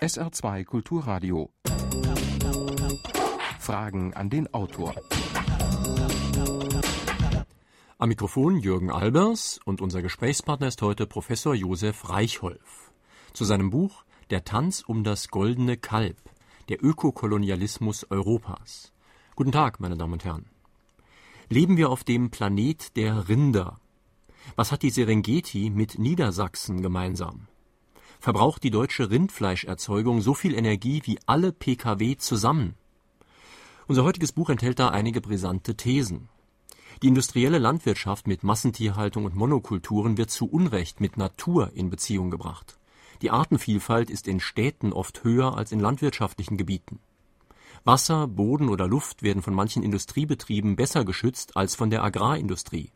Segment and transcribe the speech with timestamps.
[0.00, 1.50] SR2 Kulturradio.
[3.58, 4.94] Fragen an den Autor.
[7.96, 12.92] Am Mikrofon Jürgen Albers und unser Gesprächspartner ist heute Professor Josef Reichholf.
[13.32, 16.18] Zu seinem Buch Der Tanz um das goldene Kalb,
[16.68, 18.92] der Ökokolonialismus Europas.
[19.36, 20.44] Guten Tag, meine Damen und Herren.
[21.48, 23.80] Leben wir auf dem Planet der Rinder?
[24.54, 27.46] Was hat die Serengeti mit Niedersachsen gemeinsam?
[28.20, 32.74] Verbraucht die deutsche Rindfleischerzeugung so viel Energie wie alle Pkw zusammen.
[33.88, 36.28] Unser heutiges Buch enthält da einige brisante Thesen.
[37.02, 42.78] Die industrielle Landwirtschaft mit Massentierhaltung und Monokulturen wird zu Unrecht mit Natur in Beziehung gebracht.
[43.22, 47.00] Die Artenvielfalt ist in Städten oft höher als in landwirtschaftlichen Gebieten.
[47.84, 52.90] Wasser, Boden oder Luft werden von manchen Industriebetrieben besser geschützt als von der Agrarindustrie.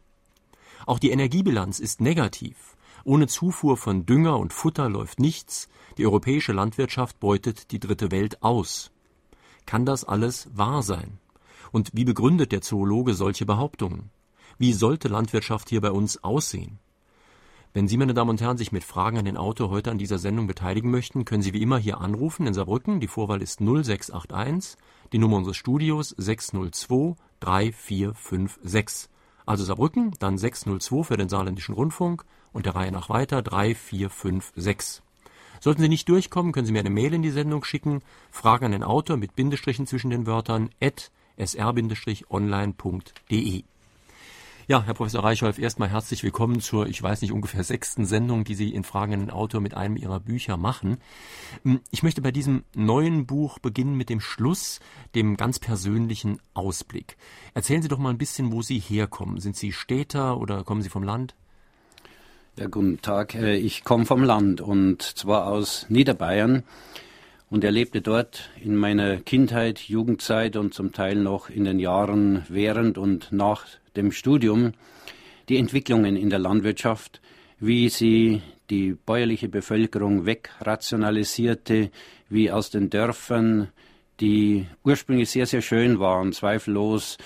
[0.87, 2.73] Auch die Energiebilanz ist negativ.
[3.05, 5.69] Ohne Zufuhr von Dünger und Futter läuft nichts,
[5.99, 8.91] die europäische Landwirtschaft beutet die dritte Welt aus.
[9.67, 11.19] Kann das alles wahr sein?
[11.70, 14.11] Und wie begründet der Zoologe solche Behauptungen?
[14.56, 16.78] Wie sollte Landwirtschaft hier bei uns aussehen?
[17.75, 20.19] Wenn Sie, meine Damen und Herren, sich mit Fragen an den Autor heute an dieser
[20.19, 23.00] Sendung beteiligen möchten, können Sie wie immer hier anrufen in Saarbrücken.
[23.00, 24.78] Die Vorwahl ist 0681,
[25.12, 29.11] die Nummer unseres Studios 602 3456.
[29.45, 34.08] Also Saarbrücken, dann 602 für den Saarländischen Rundfunk und der Reihe nach weiter 3, 4,
[34.08, 35.02] 5, 6.
[35.60, 38.72] Sollten Sie nicht durchkommen, können Sie mir eine Mail in die Sendung schicken, Fragen an
[38.72, 42.05] den Autor mit Bindestrichen zwischen den Wörtern at sr-online.de.
[44.66, 48.55] Ja, Herr Professor Reichholf, erstmal herzlich willkommen zur, ich weiß nicht, ungefähr sechsten Sendung, die
[48.55, 50.97] Sie in Fragen an den Autor mit einem Ihrer Bücher machen.
[51.64, 54.80] Hm, ich möchte bei diesem neuen Buch beginnen mit dem Schluss,
[55.14, 57.19] dem ganz persönlichen Ausblick.
[57.52, 59.38] Erzählen Sie doch mal ein bisschen, wo Sie herkommen.
[59.38, 61.34] Sind Sie Städter oder kommen Sie vom Land?
[62.56, 63.34] Ja, guten Tag.
[63.34, 66.62] Äh, ich komme vom Land und zwar aus Niederbayern
[67.50, 72.97] und erlebte dort in meiner Kindheit, Jugendzeit und zum Teil noch in den Jahren während
[72.97, 73.66] und nach
[73.97, 74.70] dem Studium
[75.48, 77.20] die Entwicklungen in der Landwirtschaft,
[77.59, 81.91] wie sie die bäuerliche Bevölkerung wegrationalisierte,
[82.28, 83.70] wie aus den Dörfern,
[84.20, 87.19] die ursprünglich sehr, sehr schön waren, zweifellos,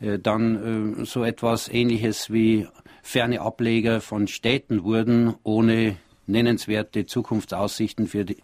[0.00, 2.68] äh, dann äh, so etwas Ähnliches wie
[3.06, 5.96] ferne Ableger von Städten wurden, ohne
[6.26, 8.38] nennenswerte Zukunftsaussichten für die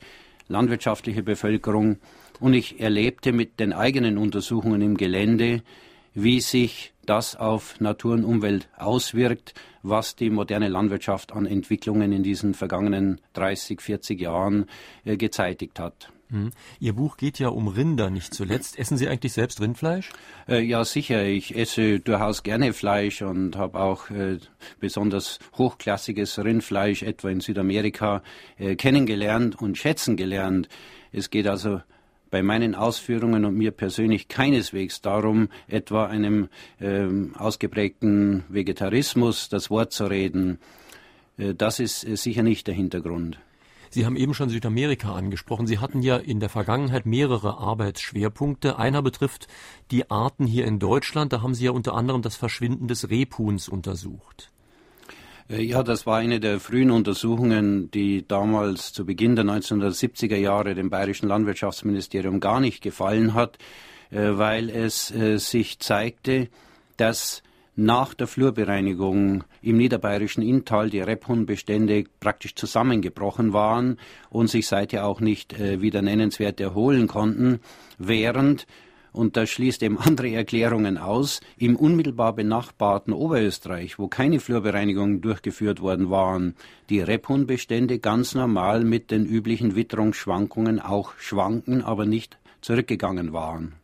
[0.47, 1.97] landwirtschaftliche Bevölkerung.
[2.39, 5.62] Und ich erlebte mit den eigenen Untersuchungen im Gelände,
[6.15, 12.23] wie sich das auf Natur und Umwelt auswirkt, was die moderne Landwirtschaft an Entwicklungen in
[12.23, 14.67] diesen vergangenen 30, 40 Jahren
[15.05, 16.12] äh, gezeitigt hat.
[16.32, 16.50] Mhm.
[16.81, 18.78] Ihr Buch geht ja um Rinder nicht zuletzt.
[18.78, 20.10] Essen Sie eigentlich selbst Rindfleisch?
[20.48, 21.25] Äh, ja, sicher.
[21.25, 24.38] Ich esse durchaus gerne Fleisch und habe auch äh,
[24.81, 28.22] besonders hochklassiges Rindfleisch etwa in Südamerika
[28.59, 30.69] äh, kennengelernt und schätzen gelernt.
[31.12, 31.82] Es geht also
[32.31, 36.49] bei meinen Ausführungen und mir persönlich keineswegs darum, etwa einem
[36.81, 40.59] ähm, ausgeprägten Vegetarismus das Wort zu reden.
[41.37, 43.38] Äh, das ist äh, sicher nicht der Hintergrund.
[43.92, 45.66] Sie haben eben schon Südamerika angesprochen.
[45.66, 48.78] Sie hatten ja in der Vergangenheit mehrere Arbeitsschwerpunkte.
[48.78, 49.48] Einer betrifft
[49.91, 51.34] die Arten hier in Deutschland.
[51.34, 54.50] Da haben Sie ja unter anderem das Verschwinden des Rebhuhns untersucht.
[55.50, 60.75] Äh, ja, das war eine der frühen Untersuchungen, die damals zu Beginn der 1970er Jahre
[60.75, 63.58] dem bayerischen Landwirtschaftsministerium gar nicht gefallen hat,
[64.10, 66.48] äh, weil es äh, sich zeigte,
[66.97, 67.42] dass
[67.75, 73.99] nach der Flurbereinigung im niederbayerischen Inntal die Rebhuhnbestände praktisch zusammengebrochen waren
[74.31, 77.61] und sich seither auch nicht äh, wieder nennenswert erholen konnten,
[77.99, 78.66] während
[79.12, 85.81] und das schließt eben andere Erklärungen aus, im unmittelbar benachbarten Oberösterreich, wo keine Flurbereinigungen durchgeführt
[85.81, 86.55] worden waren,
[86.88, 93.75] die Rebhuhnbestände ganz normal mit den üblichen Witterungsschwankungen auch schwanken, aber nicht zurückgegangen waren.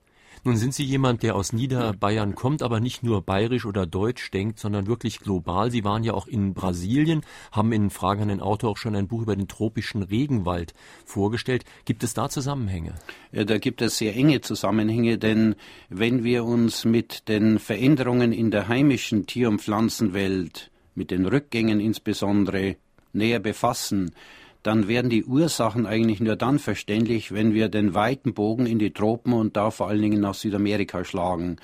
[0.49, 4.59] Nun sind Sie jemand, der aus Niederbayern kommt, aber nicht nur bayerisch oder deutsch denkt,
[4.59, 5.71] sondern wirklich global.
[5.71, 7.21] Sie waren ja auch in Brasilien,
[7.53, 10.73] haben in Fragen an den Autor auch schon ein Buch über den tropischen Regenwald
[11.05, 11.67] vorgestellt.
[11.85, 12.95] Gibt es da Zusammenhänge?
[13.31, 15.55] Ja, da gibt es sehr enge Zusammenhänge, denn
[15.91, 21.79] wenn wir uns mit den Veränderungen in der heimischen Tier- und Pflanzenwelt, mit den Rückgängen
[21.79, 22.77] insbesondere,
[23.13, 24.13] näher befassen,
[24.69, 28.91] dann werden die Ursachen eigentlich nur dann verständlich, wenn wir den weiten Bogen in die
[28.91, 31.57] Tropen und da vor allen Dingen nach Südamerika schlagen.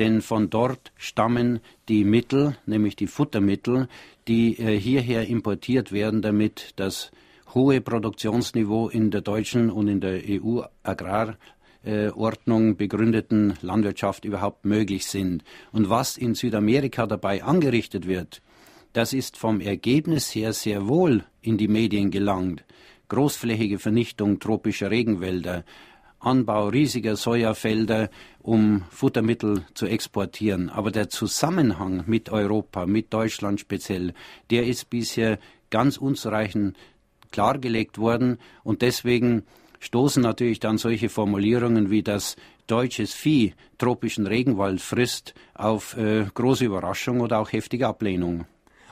[0.00, 3.86] Denn von dort stammen die Mittel, nämlich die Futtermittel,
[4.26, 7.12] die äh, hierher importiert werden, damit das
[7.54, 15.44] hohe Produktionsniveau in der deutschen und in der EU Agrarordnung begründeten Landwirtschaft überhaupt möglich sind.
[15.70, 18.42] Und was in Südamerika dabei angerichtet wird,
[18.98, 22.64] das ist vom Ergebnis her sehr wohl in die Medien gelangt.
[23.08, 25.64] großflächige Vernichtung tropischer Regenwälder,
[26.18, 28.10] Anbau riesiger Sojafelder,
[28.40, 30.68] um Futtermittel zu exportieren.
[30.68, 34.14] Aber der Zusammenhang mit Europa, mit Deutschland speziell,
[34.50, 35.38] der ist bisher
[35.70, 36.76] ganz unzureichend
[37.30, 39.44] klargelegt worden und deswegen
[39.78, 42.34] stoßen natürlich dann solche Formulierungen wie das
[42.66, 48.44] deutsches Vieh tropischen Regenwald frisst auf äh, große Überraschung oder auch heftige Ablehnung.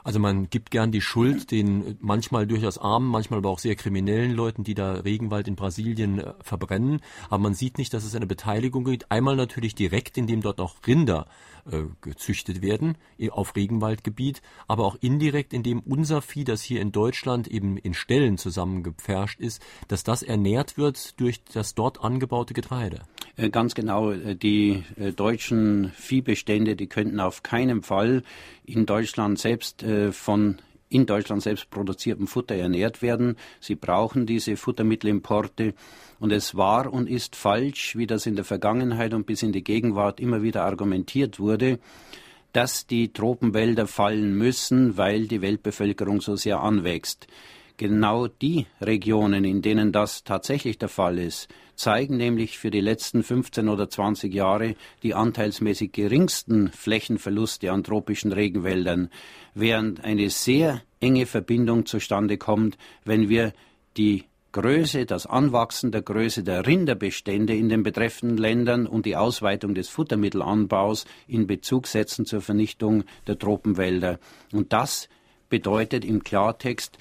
[0.07, 4.31] Also man gibt gern die Schuld den manchmal durchaus armen, manchmal aber auch sehr kriminellen
[4.31, 7.01] Leuten, die da Regenwald in Brasilien äh, verbrennen.
[7.29, 9.11] Aber man sieht nicht, dass es eine Beteiligung gibt.
[9.11, 11.27] Einmal natürlich direkt, indem dort auch Rinder
[11.69, 12.97] äh, gezüchtet werden
[13.33, 18.39] auf Regenwaldgebiet, aber auch indirekt, indem unser Vieh, das hier in Deutschland eben in Ställen
[18.39, 23.03] zusammengepfercht ist, dass das ernährt wird durch das dort angebaute Getreide.
[23.37, 24.85] Äh, ganz genau, äh, die
[25.17, 28.23] deutschen Viehbestände, die könnten auf keinen Fall
[28.65, 33.37] in Deutschland selbst von in Deutschland selbst produziertem Futter ernährt werden.
[33.61, 35.75] Sie brauchen diese Futtermittelimporte.
[36.19, 39.65] Und es war und ist falsch, wie das in der Vergangenheit und bis in die
[39.65, 41.79] Gegenwart immer wieder argumentiert wurde,
[42.53, 47.27] dass die Tropenwälder fallen müssen, weil die Weltbevölkerung so sehr anwächst.
[47.77, 53.23] Genau die Regionen, in denen das tatsächlich der Fall ist, zeigen nämlich für die letzten
[53.23, 59.11] 15 oder 20 Jahre die anteilsmäßig geringsten Flächenverluste an tropischen Regenwäldern,
[59.55, 63.53] während eine sehr enge Verbindung zustande kommt, wenn wir
[63.97, 64.25] die
[64.57, 69.91] Größe, das Anwachsen der Größe der Rinderbestände in den betreffenden Ländern und die Ausweitung des
[69.91, 74.19] Futtermittelanbaus in Bezug setzen zur Vernichtung der Tropenwälder.
[74.53, 75.11] Und das
[75.51, 76.97] bedeutet im Klartext,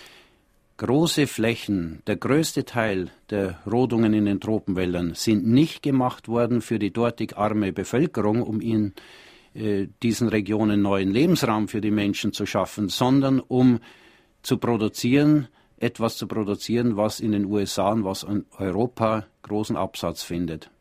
[0.78, 6.80] Große Flächen, der größte Teil der Rodungen in den Tropenwäldern sind nicht gemacht worden für
[6.80, 8.94] die dortig arme Bevölkerung, um in
[9.54, 13.80] äh, diesen Regionen neuen Lebensraum für die Menschen zu schaffen, sondern um
[14.42, 20.24] zu produzieren, etwas zu produzieren, was in den USA und was in Europa großen Absatz
[20.24, 20.72] findet.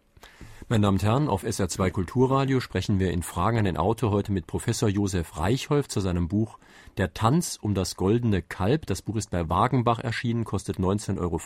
[0.69, 4.33] Meine Damen und Herren, auf SR2 Kulturradio sprechen wir in Fragen an den Autor heute
[4.33, 6.59] mit Professor Josef Reichholf zu seinem Buch
[6.97, 8.87] Der Tanz um das goldene Kalb.
[8.87, 11.41] Das Buch ist bei Wagenbach erschienen, kostet 19,50 Euro.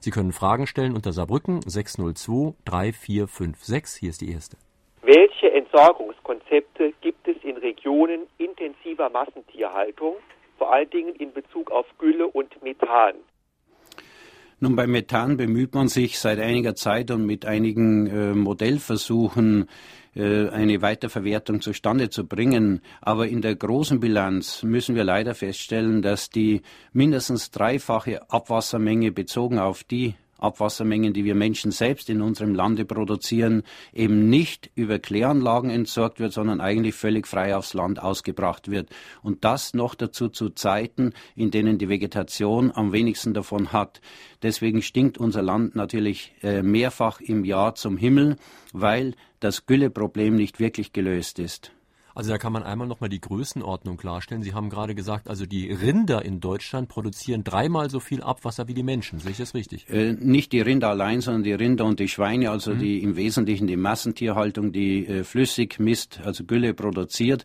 [0.00, 4.00] Sie können Fragen stellen unter Saarbrücken 602 3456.
[4.00, 4.58] Hier ist die erste.
[5.02, 10.16] Welche Entsorgungskonzepte gibt es in Regionen intensiver Massentierhaltung,
[10.58, 13.14] vor allen Dingen in Bezug auf Gülle und Methan?
[14.58, 19.66] Nun, beim Methan bemüht man sich seit einiger Zeit und mit einigen äh, Modellversuchen äh,
[20.22, 22.80] eine Weiterverwertung zustande zu bringen.
[23.00, 29.58] Aber in der großen Bilanz müssen wir leider feststellen, dass die mindestens dreifache Abwassermenge bezogen
[29.58, 33.62] auf die Abwassermengen, die wir Menschen selbst in unserem Lande produzieren,
[33.92, 38.90] eben nicht über Kläranlagen entsorgt wird, sondern eigentlich völlig frei aufs Land ausgebracht wird.
[39.22, 44.00] Und das noch dazu zu Zeiten, in denen die Vegetation am wenigsten davon hat.
[44.42, 48.36] Deswegen stinkt unser Land natürlich äh, mehrfach im Jahr zum Himmel,
[48.72, 51.72] weil das Gülleproblem nicht wirklich gelöst ist.
[52.16, 54.42] Also da kann man einmal nochmal die Größenordnung klarstellen.
[54.42, 58.72] Sie haben gerade gesagt, also die Rinder in Deutschland produzieren dreimal so viel Abwasser wie
[58.72, 59.18] die Menschen.
[59.18, 59.86] Sehe ich das richtig?
[59.90, 62.78] Äh, nicht die Rinder allein, sondern die Rinder und die Schweine, also mhm.
[62.78, 67.44] die im Wesentlichen die Massentierhaltung, die äh, flüssig Mist, also Gülle produziert.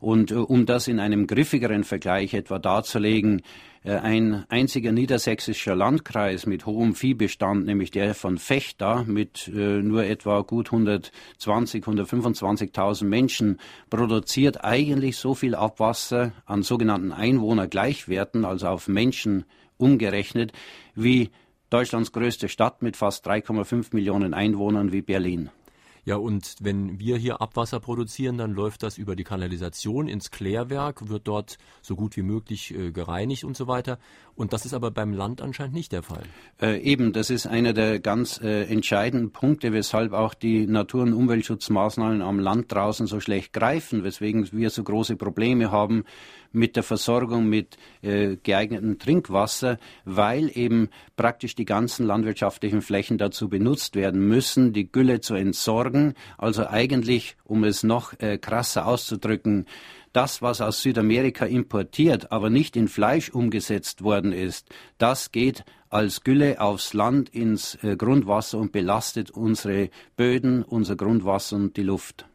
[0.00, 3.42] Und äh, um das in einem griffigeren Vergleich etwa darzulegen,
[3.84, 10.04] äh, ein einziger niedersächsischer Landkreis mit hohem Viehbestand, nämlich der von Vechta mit äh, nur
[10.04, 13.58] etwa gut 120, 125.000 Menschen,
[13.90, 19.44] produziert eigentlich so viel Abwasser an sogenannten Einwohnergleichwerten, also auf Menschen
[19.76, 20.52] umgerechnet,
[20.94, 21.30] wie
[21.70, 25.50] Deutschlands größte Stadt mit fast 3,5 Millionen Einwohnern wie Berlin.
[26.04, 31.08] Ja, und wenn wir hier Abwasser produzieren, dann läuft das über die Kanalisation ins Klärwerk,
[31.08, 33.98] wird dort so gut wie möglich äh, gereinigt und so weiter.
[34.34, 36.22] Und das ist aber beim Land anscheinend nicht der Fall.
[36.60, 41.12] Äh, eben, das ist einer der ganz äh, entscheidenden Punkte, weshalb auch die Natur- und
[41.12, 46.04] Umweltschutzmaßnahmen am Land draußen so schlecht greifen, weswegen wir so große Probleme haben
[46.52, 53.48] mit der Versorgung mit äh, geeignetem Trinkwasser, weil eben praktisch die ganzen landwirtschaftlichen Flächen dazu
[53.48, 56.14] benutzt werden müssen, die Gülle zu entsorgen.
[56.38, 59.66] Also eigentlich, um es noch äh, krasser auszudrücken,
[60.12, 66.22] das, was aus Südamerika importiert, aber nicht in Fleisch umgesetzt worden ist, das geht als
[66.22, 72.26] Gülle aufs Land ins äh, Grundwasser und belastet unsere Böden, unser Grundwasser und die Luft.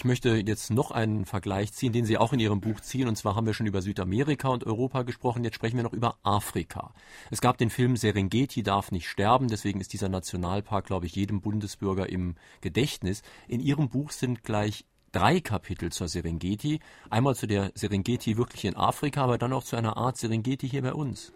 [0.00, 3.06] Ich möchte jetzt noch einen Vergleich ziehen, den Sie auch in Ihrem Buch ziehen.
[3.06, 5.44] Und zwar haben wir schon über Südamerika und Europa gesprochen.
[5.44, 6.94] Jetzt sprechen wir noch über Afrika.
[7.30, 9.48] Es gab den Film Serengeti darf nicht sterben.
[9.48, 13.20] Deswegen ist dieser Nationalpark, glaube ich, jedem Bundesbürger im Gedächtnis.
[13.46, 16.80] In Ihrem Buch sind gleich drei Kapitel zur Serengeti.
[17.10, 20.80] Einmal zu der Serengeti wirklich in Afrika, aber dann auch zu einer Art Serengeti hier
[20.80, 21.34] bei uns.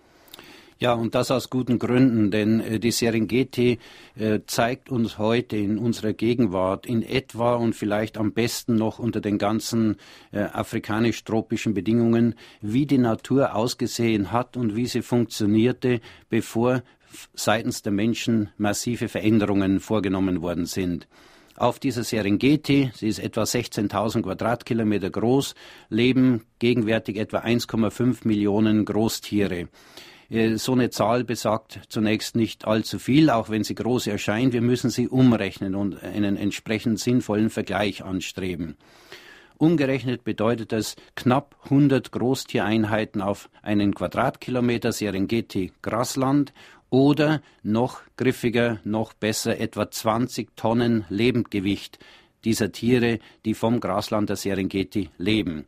[0.80, 3.78] Ja, und das aus guten Gründen, denn äh, die Serengeti
[4.16, 9.20] äh, zeigt uns heute in unserer Gegenwart in etwa und vielleicht am besten noch unter
[9.20, 9.96] den ganzen
[10.32, 16.82] äh, afrikanisch-tropischen Bedingungen, wie die Natur ausgesehen hat und wie sie funktionierte, bevor
[17.34, 21.06] seitens der Menschen massive Veränderungen vorgenommen worden sind.
[21.56, 25.54] Auf dieser Serengeti, sie ist etwa 16.000 Quadratkilometer groß,
[25.88, 29.68] leben gegenwärtig etwa 1,5 Millionen Großtiere.
[30.34, 34.52] Äh, so eine Zahl besagt zunächst nicht allzu viel, auch wenn sie groß erscheint.
[34.52, 38.76] Wir müssen sie umrechnen und einen entsprechend sinnvollen Vergleich anstreben.
[39.56, 46.52] Umgerechnet bedeutet das knapp 100 Großtiereinheiten auf einen Quadratkilometer Serengeti Grasland
[46.90, 52.00] oder noch griffiger, noch besser etwa 20 Tonnen Lebendgewicht
[52.44, 55.66] dieser Tiere, die vom Grasland der Serengeti leben.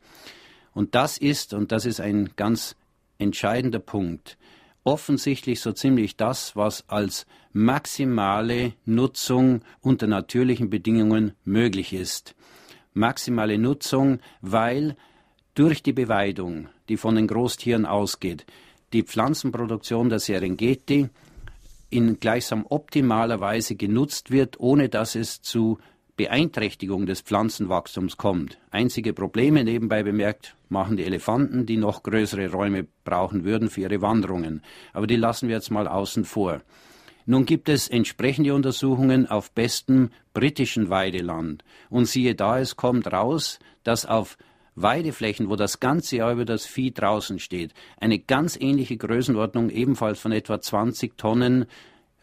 [0.74, 2.76] Und das ist, und das ist ein ganz
[3.18, 4.36] entscheidender Punkt,
[4.86, 12.36] offensichtlich so ziemlich das, was als maximale Nutzung unter natürlichen Bedingungen möglich ist.
[12.94, 14.96] Maximale Nutzung, weil
[15.54, 18.46] durch die Beweidung, die von den Großtieren ausgeht,
[18.92, 21.08] die Pflanzenproduktion der Serengeti
[21.90, 25.78] in gleichsam optimaler Weise genutzt wird, ohne dass es zu
[26.16, 28.58] Beeinträchtigung des Pflanzenwachstums kommt.
[28.70, 34.00] Einzige Probleme nebenbei bemerkt machen die Elefanten, die noch größere Räume brauchen würden für ihre
[34.00, 34.62] Wanderungen.
[34.92, 36.62] Aber die lassen wir jetzt mal außen vor.
[37.26, 41.64] Nun gibt es entsprechende Untersuchungen auf bestem britischen Weideland.
[41.90, 44.38] Und siehe da, es kommt raus, dass auf
[44.76, 50.20] Weideflächen, wo das ganze Jahr über das Vieh draußen steht, eine ganz ähnliche Größenordnung ebenfalls
[50.20, 51.66] von etwa 20 Tonnen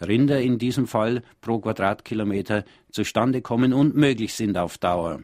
[0.08, 5.24] Rinder in diesem Fall pro Quadratkilometer zustande kommen und möglich sind auf Dauer.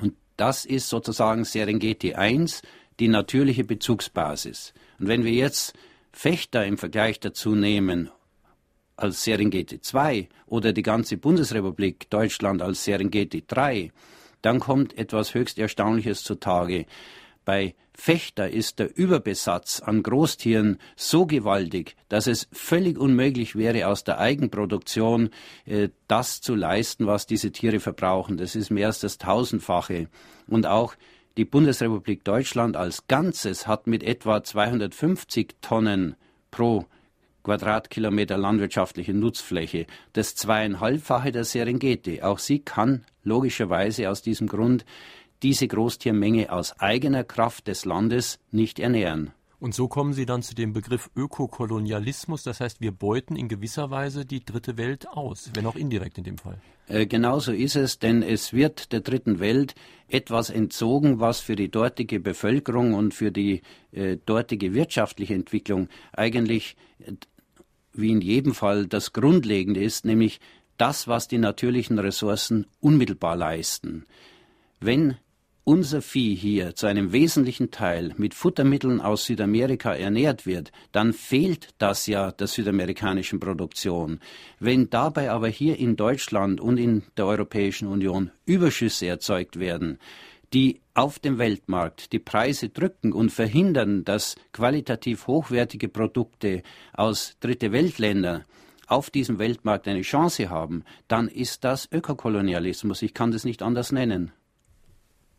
[0.00, 2.62] Und das ist sozusagen Serengeti 1,
[3.00, 4.72] die natürliche Bezugsbasis.
[4.98, 5.74] Und wenn wir jetzt
[6.12, 8.10] Fechter im Vergleich dazu nehmen
[8.96, 13.92] als Serengeti 2 oder die ganze Bundesrepublik Deutschland als Serengeti 3,
[14.42, 16.86] dann kommt etwas höchst Erstaunliches zutage.
[17.46, 24.02] Bei Fechter ist der Überbesatz an Großtieren so gewaltig, dass es völlig unmöglich wäre, aus
[24.02, 25.30] der Eigenproduktion
[25.64, 28.36] äh, das zu leisten, was diese Tiere verbrauchen.
[28.36, 30.08] Das ist mehr als das Tausendfache.
[30.48, 30.96] Und auch
[31.36, 36.16] die Bundesrepublik Deutschland als Ganzes hat mit etwa 250 Tonnen
[36.50, 36.84] pro
[37.44, 42.22] Quadratkilometer landwirtschaftliche Nutzfläche, das zweieinhalbfache der Serengeti.
[42.22, 44.84] Auch sie kann logischerweise aus diesem Grund
[45.42, 49.32] diese Großtiermenge aus eigener Kraft des Landes nicht ernähren.
[49.58, 53.90] Und so kommen Sie dann zu dem Begriff Ökokolonialismus, das heißt, wir beuten in gewisser
[53.90, 56.58] Weise die dritte Welt aus, wenn auch indirekt in dem Fall.
[56.88, 59.74] Äh, genau so ist es, denn es wird der dritten Welt
[60.08, 63.62] etwas entzogen, was für die dortige Bevölkerung und für die
[63.92, 67.12] äh, dortige wirtschaftliche Entwicklung eigentlich äh,
[67.94, 70.38] wie in jedem Fall das Grundlegende ist, nämlich
[70.76, 74.04] das, was die natürlichen Ressourcen unmittelbar leisten.
[74.80, 75.16] Wenn
[75.68, 81.70] unser Vieh hier zu einem wesentlichen Teil mit Futtermitteln aus Südamerika ernährt wird, dann fehlt
[81.78, 84.20] das ja der südamerikanischen Produktion.
[84.60, 89.98] Wenn dabei aber hier in Deutschland und in der Europäischen Union Überschüsse erzeugt werden,
[90.52, 97.72] die auf dem Weltmarkt die Preise drücken und verhindern, dass qualitativ hochwertige Produkte aus Dritte
[97.72, 98.44] Weltländern
[98.86, 103.02] auf diesem Weltmarkt eine Chance haben, dann ist das Ökokolonialismus.
[103.02, 104.30] Ich kann das nicht anders nennen.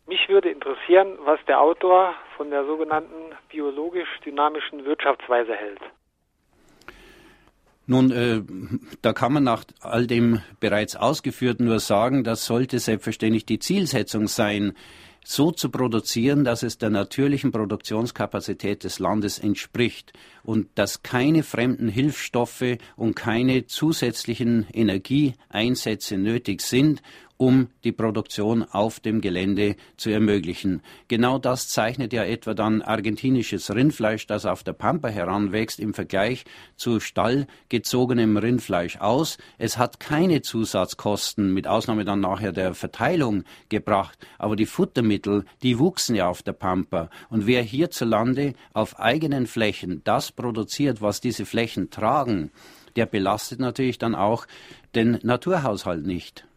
[0.08, 5.82] Mich würde interessieren, was der Autor von der sogenannten biologisch dynamischen Wirtschaftsweise hält.
[7.88, 8.42] Nun, äh,
[9.02, 14.28] da kann man nach all dem bereits Ausgeführten nur sagen, das sollte selbstverständlich die Zielsetzung
[14.28, 14.74] sein,
[15.24, 21.90] so zu produzieren, dass es der natürlichen Produktionskapazität des Landes entspricht und dass keine fremden
[21.90, 27.02] Hilfsstoffe und keine zusätzlichen Energieeinsätze nötig sind,
[27.38, 30.82] um die Produktion auf dem Gelände zu ermöglichen.
[31.08, 36.46] Genau das zeichnet ja etwa dann argentinisches Rindfleisch, das auf der Pampa heranwächst, im Vergleich
[36.76, 39.38] zu stallgezogenem Rindfleisch aus.
[39.58, 44.18] Es hat keine Zusatzkosten, mit Ausnahme dann nachher der Verteilung, gebracht.
[44.40, 47.10] Aber die Futtermittel, die wuchsen ja auf der Pampa.
[47.30, 52.52] Und wer hierzulande auf eigenen Flächen das produziert, was diese Flächen tragen,
[52.96, 54.48] der belastet natürlich dann auch
[54.96, 56.48] den Naturhaushalt nicht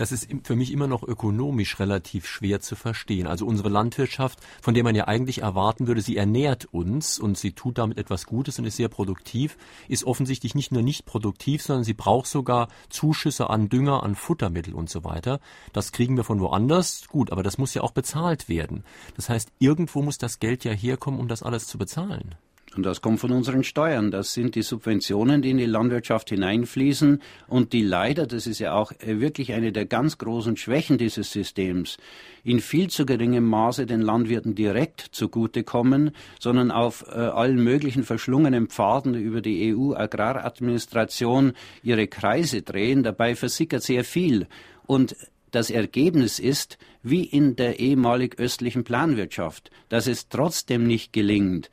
[0.00, 3.26] das ist für mich immer noch ökonomisch relativ schwer zu verstehen.
[3.26, 7.52] Also unsere Landwirtschaft, von der man ja eigentlich erwarten würde, sie ernährt uns und sie
[7.52, 11.84] tut damit etwas Gutes und ist sehr produktiv, ist offensichtlich nicht nur nicht produktiv, sondern
[11.84, 15.38] sie braucht sogar Zuschüsse an Dünger, an Futtermittel und so weiter.
[15.74, 17.06] Das kriegen wir von woanders.
[17.08, 18.84] Gut, aber das muss ja auch bezahlt werden.
[19.16, 22.36] Das heißt, irgendwo muss das Geld ja herkommen, um das alles zu bezahlen.
[22.76, 24.12] Und das kommt von unseren Steuern.
[24.12, 28.74] Das sind die Subventionen, die in die Landwirtschaft hineinfließen und die leider, das ist ja
[28.74, 31.96] auch äh, wirklich eine der ganz großen Schwächen dieses Systems,
[32.44, 38.68] in viel zu geringem Maße den Landwirten direkt zugutekommen, sondern auf äh, allen möglichen verschlungenen
[38.68, 43.02] Pfaden über die EU-Agraradministration ihre Kreise drehen.
[43.02, 44.46] Dabei versickert sehr viel.
[44.86, 45.16] Und
[45.50, 51.68] das Ergebnis ist, wie in der ehemalig östlichen Planwirtschaft, dass es trotzdem nicht gelingt,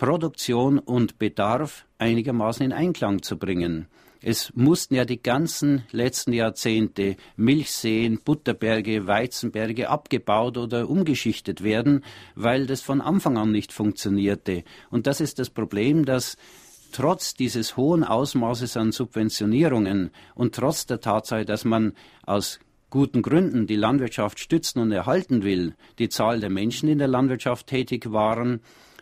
[0.00, 3.86] Produktion und Bedarf einigermaßen in Einklang zu bringen.
[4.22, 12.02] Es mussten ja die ganzen letzten Jahrzehnte Milchseen, Butterberge, Weizenberge abgebaut oder umgeschichtet werden,
[12.34, 14.64] weil das von Anfang an nicht funktionierte.
[14.88, 16.38] Und das ist das Problem, dass
[16.92, 21.92] trotz dieses hohen Ausmaßes an Subventionierungen und trotz der Tatsache, dass man
[22.24, 27.08] aus guten Gründen die Landwirtschaft stützen und erhalten will, die Zahl der Menschen in der
[27.08, 28.60] Landwirtschaft tätig waren,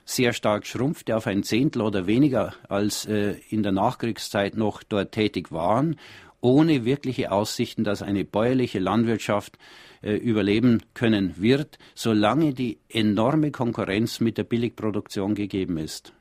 [0.08, 5.12] sehr stark schrumpfte auf ein Zehntel oder weniger als äh, in der Nachkriegszeit noch dort
[5.12, 5.96] tätig waren,
[6.40, 9.58] ohne wirkliche Aussichten, dass eine bäuerliche Landwirtschaft
[10.02, 16.14] äh, überleben können wird, solange die enorme Konkurrenz mit der Billigproduktion gegeben ist.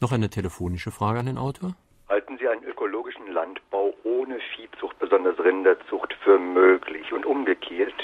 [0.00, 1.74] Noch eine telefonische Frage an den Autor.
[2.08, 7.94] Halten Sie einen ökologischen Landbau ohne Viehzucht, besonders Rinderzucht, für möglich und umgekehrt?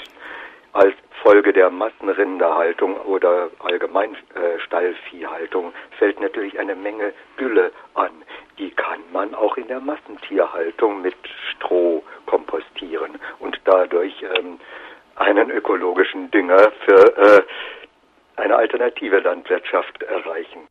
[0.73, 8.11] Als Folge der Massenrinderhaltung oder allgemein äh, Stallviehhaltung fällt natürlich eine Menge Gülle an.
[8.57, 11.15] Die kann man auch in der Massentierhaltung mit
[11.51, 14.59] Stroh kompostieren und dadurch ähm,
[15.17, 17.43] einen ökologischen Dünger für äh,
[18.37, 20.67] eine alternative Landwirtschaft erreichen.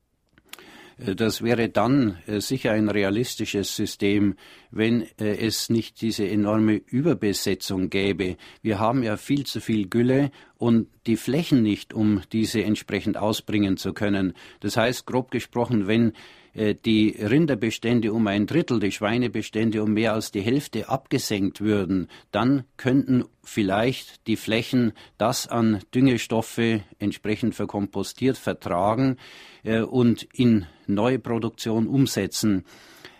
[1.01, 4.35] Äh, das wäre dann äh, sicher ein realistisches System,
[4.71, 8.37] wenn äh, es nicht diese enorme Überbesetzung gäbe.
[8.63, 13.77] Wir haben ja viel zu viel Gülle und die Flächen nicht, um diese entsprechend ausbringen
[13.77, 14.35] zu können.
[14.61, 16.13] Das heißt, grob gesprochen, wenn
[16.55, 22.65] die Rinderbestände um ein Drittel, die Schweinebestände um mehr als die Hälfte abgesenkt würden, dann
[22.77, 29.17] könnten vielleicht die Flächen das an Düngestoffe entsprechend verkompostiert vertragen
[29.63, 32.65] äh, und in neue Produktion umsetzen.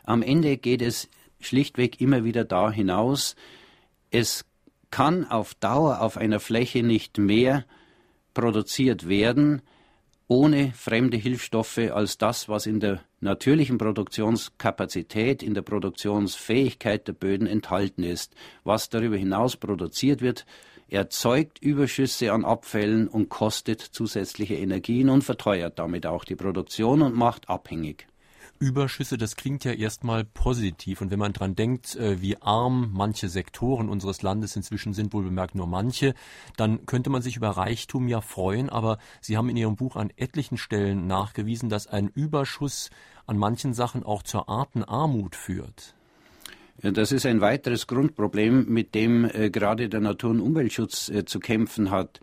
[0.03, 3.37] Am Ende geht es schlichtweg immer wieder da hinaus,
[4.11, 4.45] es
[4.91, 7.65] kann auf Dauer auf einer Fläche nicht mehr
[8.35, 9.63] produziert werden,
[10.31, 17.49] ohne fremde Hilfsstoffe als das, was in der natürlichen Produktionskapazität, in der Produktionsfähigkeit der Böden
[17.49, 18.33] enthalten ist.
[18.63, 20.47] Was darüber hinaus produziert wird,
[20.89, 27.17] erzeugt Überschüsse an Abfällen und kostet zusätzliche Energien und verteuert damit auch die Produktion und
[27.17, 28.07] macht abhängig.
[28.61, 31.01] Überschüsse, das klingt ja erstmal positiv.
[31.01, 35.25] Und wenn man dran denkt, äh, wie arm manche Sektoren unseres Landes inzwischen sind, wohl
[35.25, 36.15] bemerkt nur manche,
[36.59, 38.69] dann könnte man sich über Reichtum ja freuen.
[38.69, 42.91] Aber Sie haben in Ihrem Buch an etlichen Stellen nachgewiesen, dass ein Überschuss
[43.27, 45.95] an manchen Sachen auch zur Artenarmut führt.
[46.83, 51.25] Ja, das ist ein weiteres Grundproblem, mit dem äh, gerade der Natur- und Umweltschutz äh,
[51.25, 52.21] zu kämpfen hat.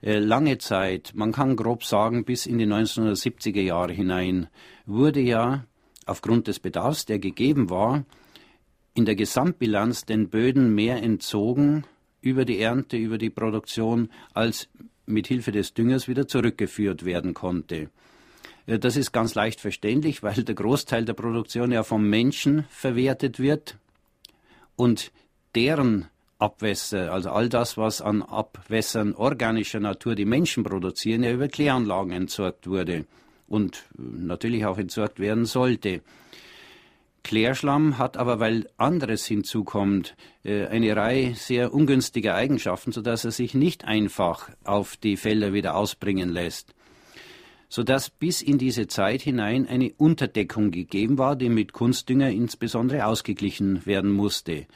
[0.00, 4.48] Äh, lange Zeit, man kann grob sagen bis in die 1970er Jahre hinein,
[4.86, 5.64] wurde ja
[6.08, 8.04] aufgrund des Bedarfs, der gegeben war,
[8.94, 11.84] in der Gesamtbilanz den Böden mehr entzogen
[12.20, 14.68] über die Ernte, über die Produktion, als
[15.06, 17.90] mit Hilfe des Düngers wieder zurückgeführt werden konnte.
[18.66, 23.38] Äh, das ist ganz leicht verständlich, weil der Großteil der Produktion ja vom Menschen verwertet
[23.38, 23.76] wird
[24.76, 25.12] und
[25.54, 26.06] deren
[26.38, 32.12] Abwässer, also all das, was an Abwässern organischer Natur die Menschen produzieren, ja über Kläranlagen
[32.12, 33.06] entsorgt wurde
[33.48, 36.02] und natürlich auch entsorgt werden sollte.
[37.28, 43.54] Klärschlamm hat aber, weil anderes hinzukommt, äh, eine Reihe sehr ungünstiger Eigenschaften, sodass er sich
[43.54, 46.74] nicht einfach auf die Felder wieder ausbringen lässt.
[47.68, 53.84] Sodass bis in diese Zeit hinein eine Unterdeckung gegeben war, die mit Kunstdünger insbesondere ausgeglichen
[53.84, 54.66] werden musste.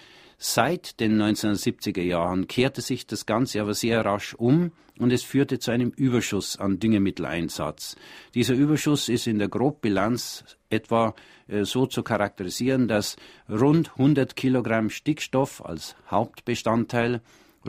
[0.44, 5.60] Seit den 1970er Jahren kehrte sich das Ganze aber sehr rasch um und es führte
[5.60, 7.94] zu einem Überschuss an Düngemitteleinsatz.
[8.34, 11.14] Dieser Überschuss ist in der Grobbilanz etwa
[11.46, 13.14] äh, so zu charakterisieren, dass
[13.48, 17.20] rund 100 Kilogramm Stickstoff als Hauptbestandteil,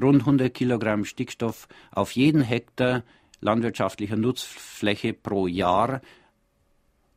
[0.02, 3.04] rund 100 Kilogramm Stickstoff auf jeden Hektar
[3.40, 6.02] landwirtschaftlicher Nutzfläche pro Jahr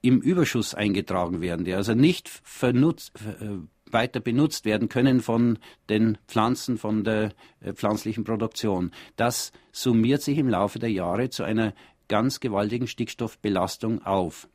[0.03, 3.57] im Überschuss eingetragen werden, der also nicht vernutzt, äh,
[3.91, 8.91] weiter benutzt werden können von den Pflanzen, von der äh, pflanzlichen Produktion.
[9.17, 11.75] Das summiert sich im Laufe der Jahre zu einer
[12.09, 14.49] ganz gewaltigen Stickstoffbelastung auf.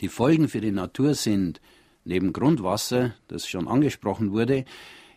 [0.00, 1.60] Die Folgen für die Natur sind
[2.04, 4.64] neben Grundwasser, das schon angesprochen wurde,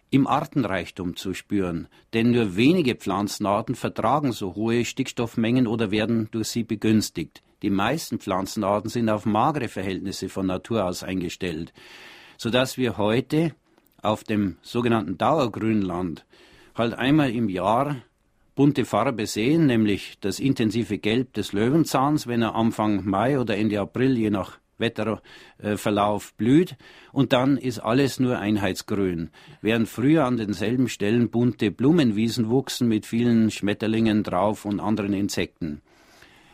[0.10, 6.48] im Artenreichtum zu spüren, denn nur wenige Pflanzenarten vertragen so hohe Stickstoffmengen oder werden durch
[6.48, 7.42] sie begünstigt.
[7.62, 11.74] Die meisten Pflanzenarten sind auf magere Verhältnisse von Natur aus eingestellt,
[12.38, 13.54] sodass wir heute
[14.02, 16.26] auf dem sogenannten Dauergrünland
[16.76, 17.98] halt einmal im Jahr
[18.56, 23.80] bunte Farbe sehen, nämlich das intensive Gelb des Löwenzahns, wenn er Anfang Mai oder Ende
[23.80, 26.76] April, je nach Wetterverlauf blüht
[27.12, 29.30] und dann ist alles nur einheitsgrün.
[29.62, 35.82] Während früher an denselben Stellen bunte Blumenwiesen wuchsen mit vielen Schmetterlingen drauf und anderen Insekten.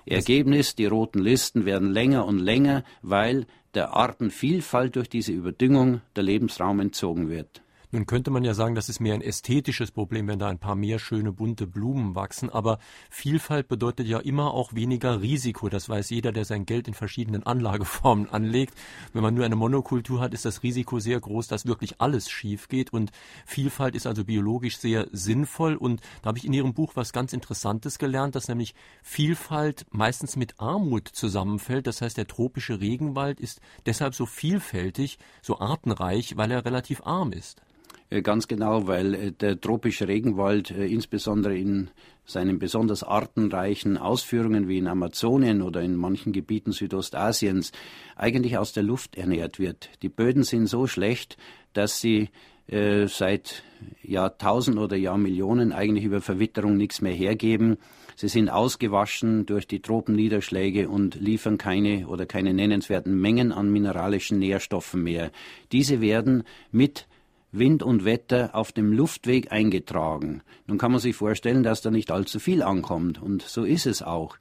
[0.05, 6.23] Ergebnis, die roten Listen werden länger und länger, weil der Artenvielfalt durch diese Überdüngung der
[6.23, 7.62] Lebensraum entzogen wird.
[7.93, 10.73] Nun könnte man ja sagen, das ist mehr ein ästhetisches Problem, wenn da ein paar
[10.73, 12.49] mehr schöne bunte Blumen wachsen.
[12.49, 12.79] Aber
[13.11, 15.69] Vielfalt bedeutet ja immer auch weniger Risiko.
[15.69, 18.73] Das weiß jeder, der sein Geld in verschiedenen Anlageformen anlegt.
[19.13, 22.67] Wenn man nur eine Monokultur hat, ist das Risiko sehr groß, dass wirklich alles schief
[22.67, 22.91] geht.
[22.91, 23.11] Und
[23.45, 25.75] Vielfalt ist also biologisch sehr sinnvoll.
[25.75, 30.35] Und da habe ich in Ihrem Buch was ganz Interessantes gelernt, dass nämlich Vielfalt meistens
[30.35, 31.85] mit Armut zusammenfällt.
[31.85, 37.33] Das heißt, der tropische Regenwald ist deshalb so vielfältig, so artenreich, weil er relativ arm
[37.33, 37.61] ist.
[38.09, 41.89] Äh, ganz genau, weil äh, der tropische Regenwald äh, insbesondere in
[42.25, 47.71] seinen besonders artenreichen Ausführungen wie in Amazonien oder in manchen Gebieten Südostasiens
[48.15, 49.89] eigentlich aus der Luft ernährt wird.
[50.01, 51.37] Die Böden sind so schlecht,
[51.73, 52.29] dass sie
[52.65, 53.61] seit
[54.03, 57.75] Jahrtausenden oder Jahrmillionen eigentlich über Verwitterung nichts mehr hergeben.
[58.15, 64.39] Sie sind ausgewaschen durch die Tropenniederschläge und liefern keine oder keine nennenswerten Mengen an mineralischen
[64.39, 65.29] Nährstoffen mehr.
[65.73, 67.05] Diese werden mit
[67.53, 70.41] Wind und Wetter auf dem Luftweg eingetragen.
[70.67, 73.21] Nun kann man sich vorstellen, dass da nicht allzu viel ankommt.
[73.21, 74.37] Und so ist es auch.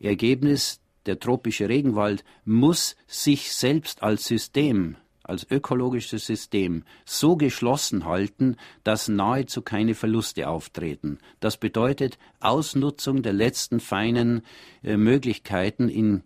[0.00, 8.56] Ergebnis, der tropische Regenwald muss sich selbst als System, als ökologisches System so geschlossen halten,
[8.84, 11.18] dass nahezu keine Verluste auftreten.
[11.40, 14.42] Das bedeutet Ausnutzung der letzten feinen
[14.82, 16.22] äh, Möglichkeiten in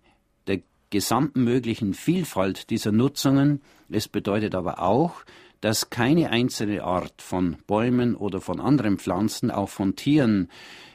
[0.46, 3.62] der gesamten möglichen Vielfalt dieser Nutzungen.
[3.90, 5.24] Es bedeutet aber auch,
[5.64, 10.50] dass keine einzelne Art von Bäumen oder von anderen Pflanzen, auch von Tieren,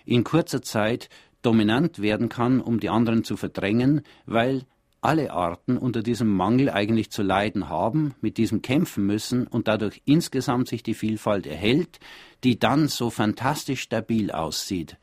[0.05, 1.09] in kurzer Zeit
[1.41, 4.65] dominant werden kann, um die anderen zu verdrängen, weil
[5.01, 10.03] alle Arten unter diesem Mangel eigentlich zu leiden haben, mit diesem kämpfen müssen und dadurch
[10.05, 11.99] insgesamt sich die Vielfalt erhält,
[12.43, 14.97] die dann so fantastisch stabil aussieht.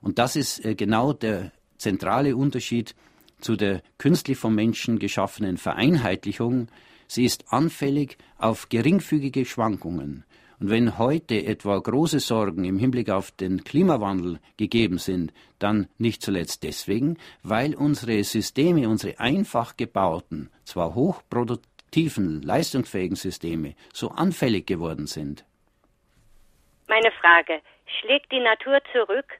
[0.00, 2.96] Und das ist äh, genau der zentrale Unterschied
[3.40, 6.66] zu der künstlich vom Menschen geschaffenen Vereinheitlichung,
[7.14, 10.24] Sie ist anfällig auf geringfügige Schwankungen.
[10.58, 16.22] Und wenn heute etwa große Sorgen im Hinblick auf den Klimawandel gegeben sind, dann nicht
[16.22, 25.06] zuletzt deswegen, weil unsere Systeme, unsere einfach gebauten, zwar hochproduktiven, leistungsfähigen Systeme so anfällig geworden
[25.06, 25.44] sind.
[26.88, 27.60] Meine Frage,
[28.00, 29.38] schlägt die Natur zurück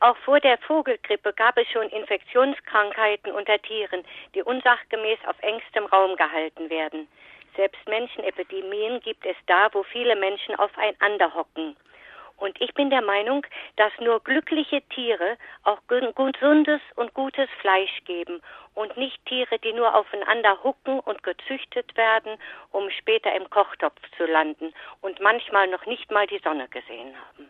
[0.00, 4.04] auch vor der Vogelgrippe gab es schon Infektionskrankheiten unter Tieren,
[4.34, 7.08] die unsachgemäß auf engstem Raum gehalten werden.
[7.56, 11.76] Selbst Menschenepidemien gibt es da, wo viele Menschen aufeinander hocken.
[12.36, 18.42] Und ich bin der Meinung, dass nur glückliche Tiere auch gesundes und gutes Fleisch geben
[18.74, 22.36] und nicht Tiere, die nur aufeinander hucken und gezüchtet werden,
[22.72, 27.48] um später im Kochtopf zu landen und manchmal noch nicht mal die Sonne gesehen haben.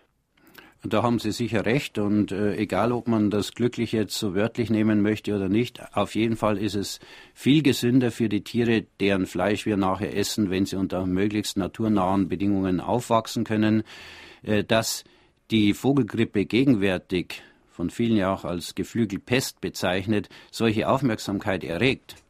[0.87, 4.68] Da haben Sie sicher recht und äh, egal, ob man das glücklich jetzt so wörtlich
[4.68, 7.01] nehmen möchte oder nicht, auf jeden Fall ist es
[7.33, 12.29] viel gesünder für die Tiere, deren Fleisch wir nachher essen, wenn sie unter möglichst naturnahen
[12.29, 13.83] Bedingungen aufwachsen können,
[14.42, 15.05] äh, dass
[15.51, 22.23] die Vogelgrippe gegenwärtig von vielen ja auch als Geflügelpest bezeichnet, solche Aufmerksamkeit erregt.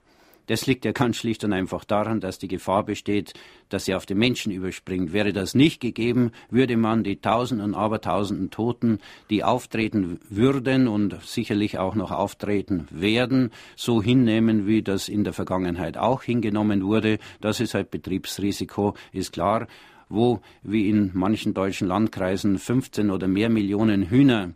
[0.47, 3.33] Das liegt ja ganz schlicht und einfach daran, dass die Gefahr besteht,
[3.69, 5.13] dass sie auf den Menschen überspringt.
[5.13, 8.99] Wäre das nicht gegeben, würde man die Tausenden und Abertausenden Toten,
[9.31, 15.33] die auftreten würden und sicherlich auch noch auftreten werden, so hinnehmen, wie das in der
[15.33, 17.19] Vergangenheit auch hingenommen wurde.
[17.41, 19.67] Das ist halt Betriebsrisiko, ist klar
[20.11, 24.53] wo wie in manchen deutschen Landkreisen 15 oder mehr Millionen Hühner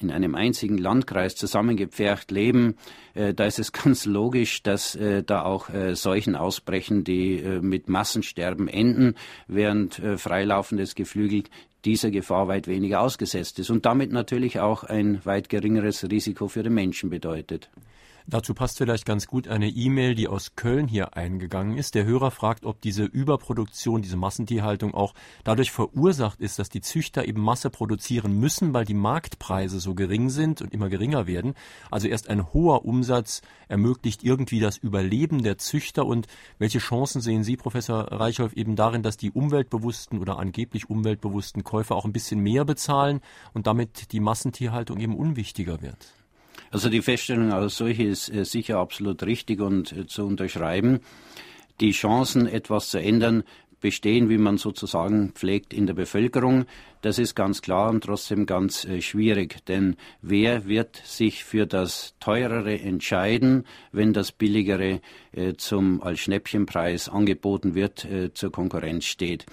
[0.00, 2.76] in einem einzigen Landkreis zusammengepfercht leben,
[3.14, 7.60] äh, da ist es ganz logisch, dass äh, da auch äh, Seuchen ausbrechen, die äh,
[7.60, 9.14] mit Massensterben enden,
[9.46, 11.44] während äh, freilaufendes Geflügel
[11.84, 16.62] dieser Gefahr weit weniger ausgesetzt ist und damit natürlich auch ein weit geringeres Risiko für
[16.62, 17.70] den Menschen bedeutet.
[18.30, 21.94] Dazu passt vielleicht ganz gut eine E-Mail, die aus Köln hier eingegangen ist.
[21.94, 25.14] Der Hörer fragt, ob diese Überproduktion, diese Massentierhaltung auch
[25.44, 30.28] dadurch verursacht ist, dass die Züchter eben Masse produzieren müssen, weil die Marktpreise so gering
[30.28, 31.54] sind und immer geringer werden.
[31.90, 36.04] Also erst ein hoher Umsatz ermöglicht irgendwie das Überleben der Züchter.
[36.04, 36.26] Und
[36.58, 41.96] welche Chancen sehen Sie, Professor Reichholf, eben darin, dass die umweltbewussten oder angeblich umweltbewussten Käufer
[41.96, 43.22] auch ein bisschen mehr bezahlen
[43.54, 46.17] und damit die Massentierhaltung eben unwichtiger wird?
[46.70, 51.00] Also die Feststellung als solche ist äh, sicher absolut richtig und äh, zu unterschreiben.
[51.80, 53.44] Die Chancen, etwas zu ändern,
[53.80, 56.66] bestehen, wie man sozusagen pflegt, in der Bevölkerung.
[57.00, 62.14] Das ist ganz klar und trotzdem ganz äh, schwierig, denn wer wird sich für das
[62.18, 65.00] Teurere entscheiden, wenn das Billigere
[65.56, 69.46] zum als Schnäppchenpreis angeboten wird, zur Konkurrenz steht?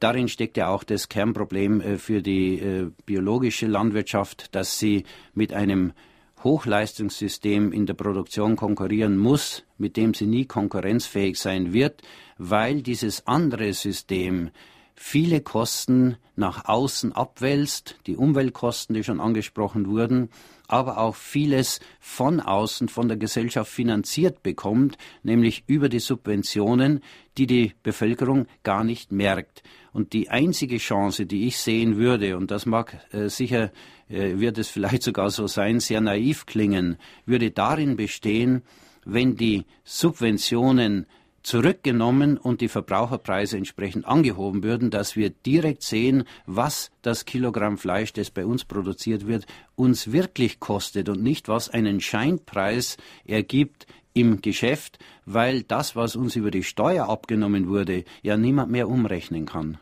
[0.00, 5.92] Darin steckt ja auch das Kernproblem für die biologische Landwirtschaft, dass sie mit einem
[6.42, 12.02] Hochleistungssystem in der Produktion konkurrieren muss, mit dem sie nie konkurrenzfähig sein wird,
[12.38, 14.50] weil dieses andere System
[14.94, 20.28] viele Kosten nach außen abwälzt, die Umweltkosten, die schon angesprochen wurden,
[20.68, 27.00] aber auch vieles von außen von der Gesellschaft finanziert bekommt, nämlich über die Subventionen,
[27.38, 29.62] die die Bevölkerung gar nicht merkt.
[29.92, 33.72] Und die einzige Chance, die ich sehen würde, und das mag äh, sicher,
[34.10, 36.96] wird es vielleicht sogar so sein, sehr naiv klingen,
[37.26, 38.62] würde darin bestehen,
[39.04, 41.06] wenn die Subventionen
[41.42, 48.12] zurückgenommen und die Verbraucherpreise entsprechend angehoben würden, dass wir direkt sehen, was das Kilogramm Fleisch,
[48.12, 54.42] das bei uns produziert wird, uns wirklich kostet und nicht was einen Scheinpreis ergibt im
[54.42, 59.78] Geschäft, weil das, was uns über die Steuer abgenommen wurde, ja niemand mehr umrechnen kann.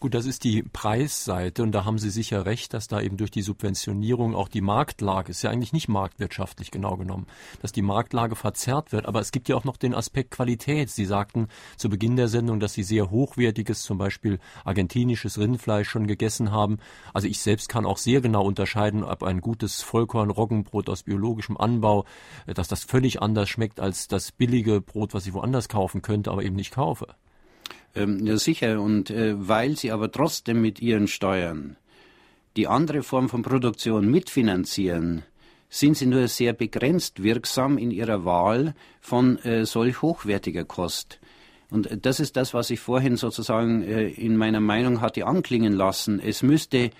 [0.00, 3.30] Gut, das ist die Preisseite und da haben Sie sicher recht, dass da eben durch
[3.30, 7.26] die Subventionierung auch die Marktlage, ist ja eigentlich nicht marktwirtschaftlich genau genommen,
[7.60, 9.04] dass die Marktlage verzerrt wird.
[9.04, 10.88] Aber es gibt ja auch noch den Aspekt Qualität.
[10.88, 16.06] Sie sagten zu Beginn der Sendung, dass Sie sehr hochwertiges, zum Beispiel argentinisches Rindfleisch schon
[16.06, 16.78] gegessen haben.
[17.12, 22.06] Also ich selbst kann auch sehr genau unterscheiden, ob ein gutes Vollkorn-Roggenbrot aus biologischem Anbau,
[22.46, 26.30] äh, dass das völlig anders schmeckt als das billige Brot, was ich woanders kaufen könnte,
[26.30, 27.06] aber eben nicht kaufe.
[27.94, 28.80] Ähm, ja, sicher.
[28.80, 31.76] Und äh, weil sie aber trotzdem mit ihren Steuern
[32.56, 35.22] die andere Form von Produktion mitfinanzieren,
[35.68, 41.20] sind sie nur sehr begrenzt wirksam in ihrer Wahl von äh, solch hochwertiger Kost.
[41.70, 46.20] Und das ist das, was ich vorhin sozusagen äh, in meiner Meinung hatte anklingen lassen.
[46.20, 46.90] Es müsste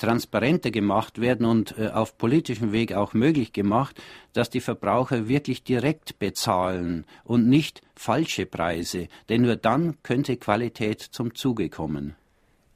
[0.00, 4.02] transparenter gemacht werden und äh, auf politischem Weg auch möglich gemacht,
[4.34, 11.00] dass die Verbraucher wirklich direkt bezahlen und nicht falsche Preise, denn nur dann könnte Qualität
[11.00, 12.16] zum Zuge kommen.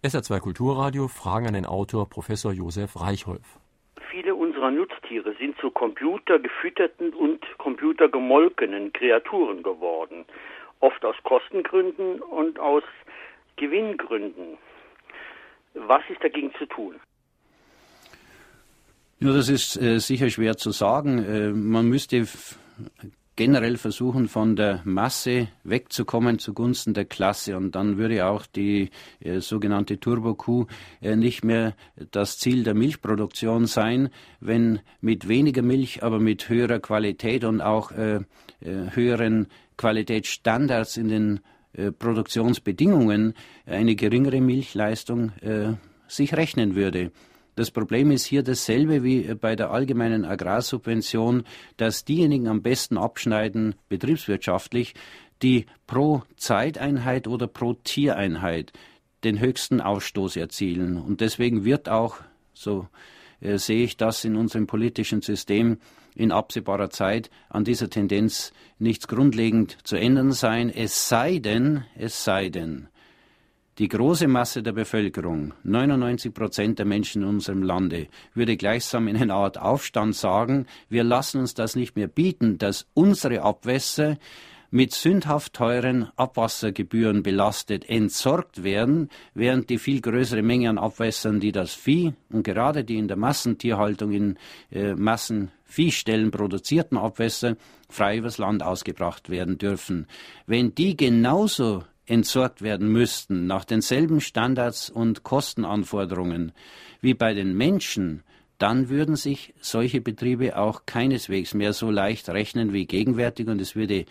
[0.05, 3.59] SR2 Kulturradio Fragen an den Autor Professor Josef Reichholf.
[4.11, 10.27] Viele unserer Nutztiere sind zu computergefütterten und computergemolkenen Kreaturen geworden,
[10.81, 12.85] oft aus Kostengründen und aus
[13.57, 14.59] Gewinngründen.
[15.75, 16.97] Was ist dagegen zu tun?
[19.21, 21.19] Ja, das ist äh, sicher schwer zu sagen.
[21.19, 22.27] Äh, man müsste
[23.37, 27.57] generell versuchen, von der Masse wegzukommen zugunsten der Klasse.
[27.57, 30.67] Und dann würde auch die äh, sogenannte Turbokuh
[31.01, 31.75] äh, nicht mehr
[32.11, 37.91] das Ziel der Milchproduktion sein, wenn mit weniger Milch, aber mit höherer Qualität und auch
[37.93, 38.21] äh,
[38.61, 41.41] äh höheren Qualitätsstandards in den
[41.73, 43.35] äh, Produktionsbedingungen
[43.67, 45.33] eine geringere Milchleistung
[46.07, 47.11] sich rechnen würde.
[47.55, 51.45] Das Problem ist hier dasselbe wie bei der allgemeinen Agrarsubvention,
[51.77, 54.95] dass diejenigen am besten abschneiden, betriebswirtschaftlich,
[55.43, 58.73] die pro Zeiteinheit oder pro Tiereinheit
[59.25, 60.99] den höchsten Ausstoß erzielen.
[60.99, 62.17] Und deswegen wird auch,
[62.53, 62.89] so
[63.41, 65.79] äh, sehe ich das in unserem politischen System,
[66.15, 72.25] in absehbarer Zeit an dieser Tendenz nichts grundlegend zu ändern sein, es sei denn, es
[72.25, 72.89] sei denn,
[73.79, 79.17] die große Masse der Bevölkerung, 99 Prozent der Menschen in unserem Lande, würde gleichsam in
[79.17, 84.17] einer Art Aufstand sagen, wir lassen uns das nicht mehr bieten, dass unsere Abwässer
[84.71, 91.53] mit sündhaft teuren Abwassergebühren belastet entsorgt werden, während die viel größere Menge an Abwässern, die
[91.53, 94.39] das Vieh und gerade die in der Massentierhaltung in
[94.73, 97.57] äh, Massenviehstellen produzierten Abwässer
[97.89, 100.09] frei übers Land ausgebracht werden dürfen.
[100.47, 106.53] Wenn die genauso entsorgt werden müssten nach denselben Standards und Kostenanforderungen
[107.01, 108.23] wie bei den Menschen,
[108.59, 113.75] dann würden sich solche Betriebe auch keineswegs mehr so leicht rechnen wie gegenwärtig und es
[113.75, 114.05] würde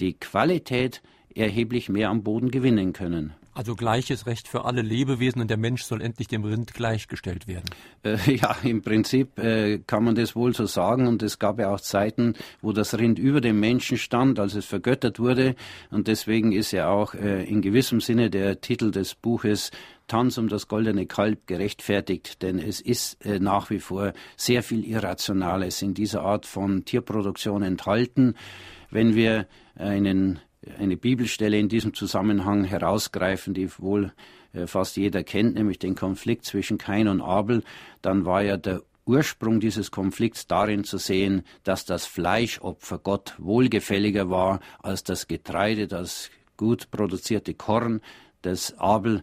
[0.00, 1.02] die Qualität
[1.34, 3.34] erheblich mehr am Boden gewinnen können.
[3.52, 7.66] Also gleiches Recht für alle Lebewesen und der Mensch soll endlich dem Rind gleichgestellt werden.
[8.04, 11.08] Äh, ja, im Prinzip äh, kann man das wohl so sagen.
[11.08, 14.66] Und es gab ja auch Zeiten, wo das Rind über dem Menschen stand, als es
[14.66, 15.56] vergöttert wurde.
[15.90, 19.72] Und deswegen ist ja auch äh, in gewissem Sinne der Titel des Buches
[20.06, 24.84] Tanz um das goldene Kalb gerechtfertigt, denn es ist äh, nach wie vor sehr viel
[24.84, 28.34] Irrationales in dieser Art von Tierproduktion enthalten.
[28.90, 30.40] Wenn wir einen
[30.78, 34.12] eine Bibelstelle in diesem Zusammenhang herausgreifen, die wohl
[34.52, 37.62] äh, fast jeder kennt, nämlich den Konflikt zwischen Kain und Abel,
[38.02, 44.30] dann war ja der Ursprung dieses Konflikts darin zu sehen, dass das Fleischopfer Gott wohlgefälliger
[44.30, 48.02] war als das Getreide, das gut produzierte Korn,
[48.42, 49.22] das Abel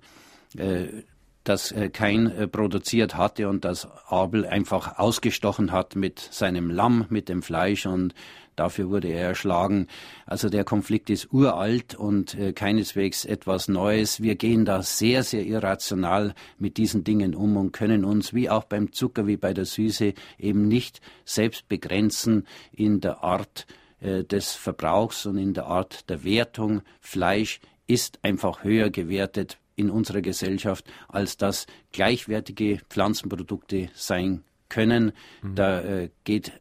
[0.57, 1.03] äh,
[1.47, 7.05] das äh, kein äh, produziert hatte und das Abel einfach ausgestochen hat mit seinem Lamm,
[7.09, 8.13] mit dem Fleisch und
[8.57, 9.87] dafür wurde er erschlagen.
[10.25, 14.21] Also der Konflikt ist uralt und äh, keineswegs etwas Neues.
[14.21, 18.65] Wir gehen da sehr, sehr irrational mit diesen Dingen um und können uns wie auch
[18.65, 23.65] beim Zucker, wie bei der Süße eben nicht selbst begrenzen in der Art
[24.01, 26.81] äh, des Verbrauchs und in der Art der Wertung.
[26.99, 35.13] Fleisch ist einfach höher gewertet in unserer Gesellschaft, als das gleichwertige Pflanzenprodukte sein können.
[35.41, 35.55] Mhm.
[35.55, 36.51] Da äh, geht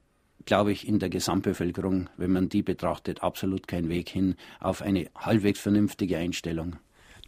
[0.46, 5.08] glaube ich, in der Gesamtbevölkerung, wenn man die betrachtet, absolut kein Weg hin auf eine
[5.14, 6.76] halbwegs vernünftige Einstellung.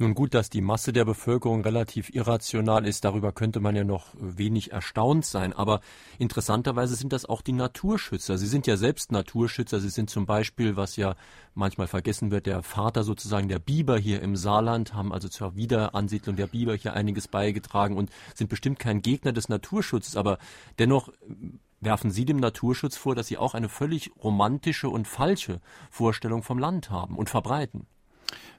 [0.00, 4.14] Nun gut, dass die Masse der Bevölkerung relativ irrational ist, darüber könnte man ja noch
[4.16, 5.52] wenig erstaunt sein.
[5.52, 5.81] Aber
[6.20, 8.38] interessanterweise sind das auch die Naturschützer.
[8.38, 9.81] Sie sind ja selbst Naturschützer.
[9.81, 11.16] Sie sind zum Beispiel, was ja
[11.54, 16.37] manchmal vergessen wird, der Vater sozusagen der Biber hier im Saarland, haben also zur Wiederansiedlung
[16.37, 20.14] der Biber hier einiges beigetragen und sind bestimmt kein Gegner des Naturschutzes.
[20.14, 20.38] Aber
[20.78, 21.12] dennoch
[21.81, 25.61] werfen Sie dem Naturschutz vor, dass Sie auch eine völlig romantische und falsche
[25.91, 27.87] Vorstellung vom Land haben und verbreiten.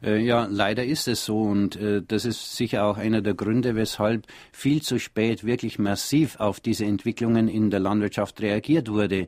[0.02, 3.76] Äh, ja, leider ist es so und äh, das ist sicher auch einer der Gründe,
[3.76, 9.28] weshalb viel zu spät wirklich massiv auf diese Entwicklungen in der Landwirtschaft reagiert wurde.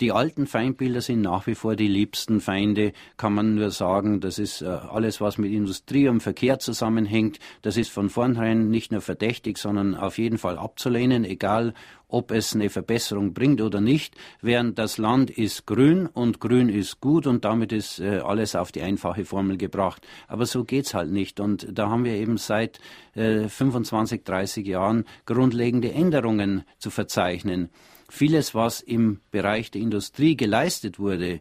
[0.00, 4.20] Die alten Feindbilder sind nach wie vor die liebsten Feinde, kann man nur sagen.
[4.20, 7.40] Das ist äh, alles, was mit Industrie und Verkehr zusammenhängt.
[7.62, 11.74] Das ist von vornherein nicht nur verdächtig, sondern auf jeden Fall abzulehnen, egal
[12.08, 17.00] ob es eine Verbesserung bringt oder nicht, während das Land ist grün und grün ist
[17.00, 20.06] gut und damit ist äh, alles auf die einfache Formel gebracht.
[20.26, 22.80] Aber so geht's halt nicht und da haben wir eben seit
[23.14, 27.68] äh, 25, 30 Jahren grundlegende Änderungen zu verzeichnen.
[28.08, 31.40] Vieles, was im Bereich der Industrie geleistet wurde,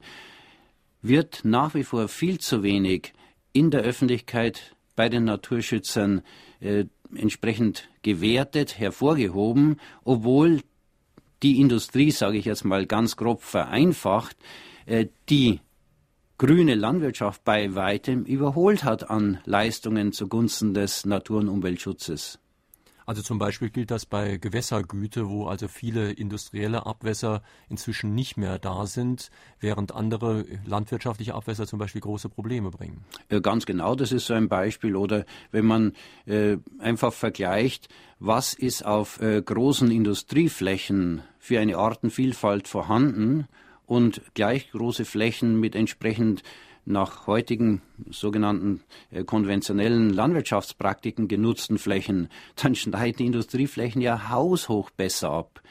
[1.02, 3.14] wird nach wie vor viel zu wenig
[3.54, 6.24] in der Öffentlichkeit bei den Naturschützern
[6.60, 10.62] äh, entsprechend gewertet, hervorgehoben, obwohl
[11.44, 14.38] die Industrie, sage ich jetzt mal ganz grob vereinfacht,
[14.86, 15.60] äh, die
[16.38, 22.40] grüne Landwirtschaft bei weitem überholt hat an Leistungen zugunsten des Natur- und Umweltschutzes.
[23.08, 28.60] Also zum Beispiel gilt das bei Gewässergüte, wo also viele industrielle Abwässer inzwischen nicht mehr
[28.60, 33.06] da sind, während andere landwirtschaftliche Abwässer zum Beispiel große Probleme bringen.
[33.32, 34.98] Ja, ganz genau, das ist so ein Beispiel.
[34.98, 35.94] Oder wenn man
[36.26, 37.88] äh, einfach vergleicht,
[38.20, 43.48] was ist auf äh, großen Industrieflächen für eine Artenvielfalt vorhanden
[43.86, 46.44] und gleich große Flächen mit entsprechend
[46.88, 55.32] nach heutigen sogenannten äh, konventionellen Landwirtschaftspraktiken genutzten Flächen, dann schneiden die Industrieflächen ja haushoch besser
[55.32, 55.62] ab.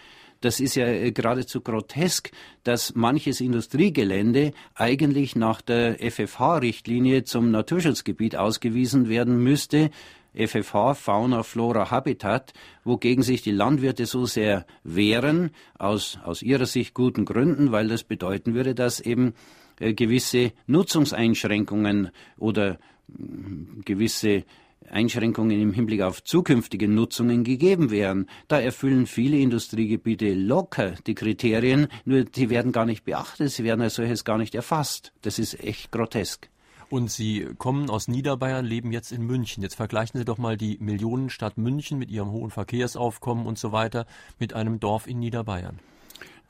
[0.43, 2.31] Das ist ja äh, geradezu grotesk,
[2.63, 9.91] dass manches Industriegelände eigentlich nach der FFH-Richtlinie zum Naturschutzgebiet ausgewiesen werden müsste,
[10.37, 12.53] FFH, Fauna, Flora, Habitat,
[12.85, 18.05] wogegen sich die Landwirte so sehr wehren, aus, aus ihrer Sicht guten Gründen, weil das
[18.05, 19.33] bedeuten würde, dass eben
[19.77, 24.45] gewisse Nutzungseinschränkungen oder mm, gewisse
[24.91, 28.29] Einschränkungen im Hinblick auf zukünftige Nutzungen gegeben wären.
[28.49, 33.81] Da erfüllen viele Industriegebiete locker die Kriterien, nur die werden gar nicht beachtet, sie werden
[33.81, 35.13] als solches gar nicht erfasst.
[35.23, 36.49] Das ist echt grotesk.
[36.89, 39.61] Und Sie kommen aus Niederbayern, leben jetzt in München.
[39.61, 44.07] Jetzt vergleichen Sie doch mal die Millionenstadt München mit ihrem hohen Verkehrsaufkommen und so weiter
[44.39, 45.81] mit einem Dorf in Niederbayern.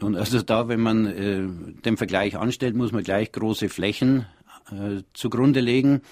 [0.00, 4.26] Und also da, wenn man äh, den Vergleich anstellt, muss man gleich große Flächen
[4.70, 6.02] äh, zugrunde legen.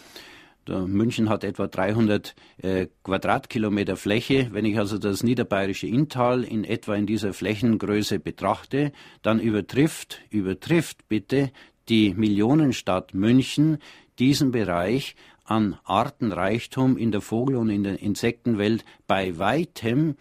[0.67, 4.49] Der München hat etwa 300 äh, Quadratkilometer Fläche.
[4.53, 11.07] Wenn ich also das niederbayerische Inntal in etwa in dieser Flächengröße betrachte, dann übertrifft, übertrifft
[11.09, 11.51] bitte
[11.91, 13.79] die Millionenstadt München
[14.19, 20.17] diesen Bereich an Artenreichtum in der Vogel- und in der Insektenwelt bei weitem.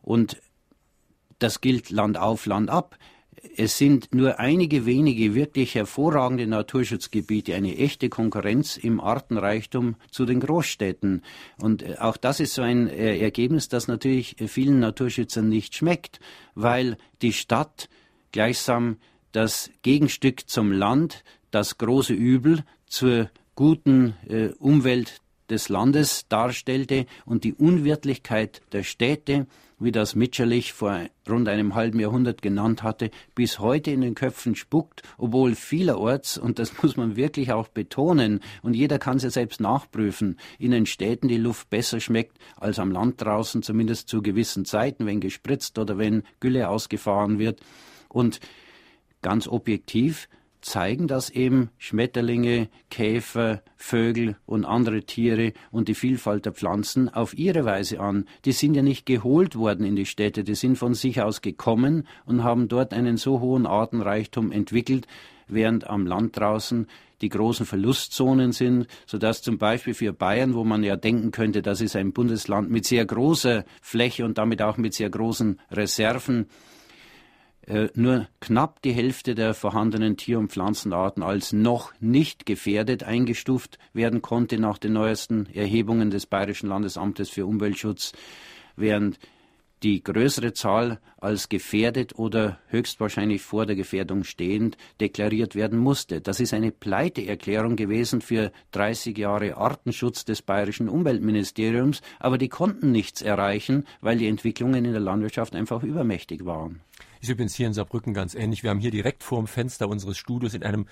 [0.00, 0.40] Und
[1.38, 2.98] das gilt Land auf, Land ab.
[3.56, 10.40] Es sind nur einige wenige wirklich hervorragende Naturschutzgebiete, eine echte Konkurrenz im Artenreichtum zu den
[10.40, 11.22] Großstädten.
[11.60, 16.20] Und äh, auch das ist so ein äh, Ergebnis, das natürlich vielen Naturschützern nicht schmeckt,
[16.54, 17.88] weil die Stadt
[18.32, 18.96] gleichsam
[19.32, 27.44] das Gegenstück zum Land, das große Übel zur guten äh, Umwelt des Landes darstellte und
[27.44, 29.46] die Unwirtlichkeit der Städte
[29.78, 34.54] wie das Mitscherlich vor rund einem halben Jahrhundert genannt hatte, bis heute in den Köpfen
[34.54, 39.30] spuckt, obwohl vielerorts, und das muss man wirklich auch betonen, und jeder kann es ja
[39.30, 44.22] selbst nachprüfen, in den Städten die Luft besser schmeckt als am Land draußen, zumindest zu
[44.22, 47.60] gewissen Zeiten, wenn gespritzt oder wenn Gülle ausgefahren wird.
[48.08, 48.40] Und
[49.20, 50.28] ganz objektiv
[50.66, 57.38] zeigen das eben Schmetterlinge, Käfer, Vögel und andere Tiere und die Vielfalt der Pflanzen auf
[57.38, 58.26] ihre Weise an.
[58.44, 62.08] Die sind ja nicht geholt worden in die Städte, die sind von sich aus gekommen
[62.24, 65.06] und haben dort einen so hohen Artenreichtum entwickelt,
[65.46, 66.88] während am Land draußen
[67.20, 71.80] die großen Verlustzonen sind, sodass zum Beispiel für Bayern, wo man ja denken könnte, das
[71.80, 76.48] ist ein Bundesland mit sehr großer Fläche und damit auch mit sehr großen Reserven,
[77.66, 83.78] äh, nur knapp die Hälfte der vorhandenen Tier- und Pflanzenarten als noch nicht gefährdet eingestuft
[83.92, 88.12] werden konnte nach den neuesten Erhebungen des Bayerischen Landesamtes für Umweltschutz,
[88.76, 89.18] während
[89.82, 96.20] die größere Zahl als gefährdet oder höchstwahrscheinlich vor der Gefährdung stehend deklariert werden musste.
[96.20, 102.90] Das ist eine Pleiteerklärung gewesen für 30 Jahre Artenschutz des bayerischen Umweltministeriums, aber die konnten
[102.90, 106.80] nichts erreichen, weil die Entwicklungen in der Landwirtschaft einfach übermächtig waren.
[107.20, 108.62] Ist übrigens hier in Saarbrücken ganz ähnlich.
[108.62, 110.86] Wir haben hier direkt vor dem Fenster unseres Studios in einem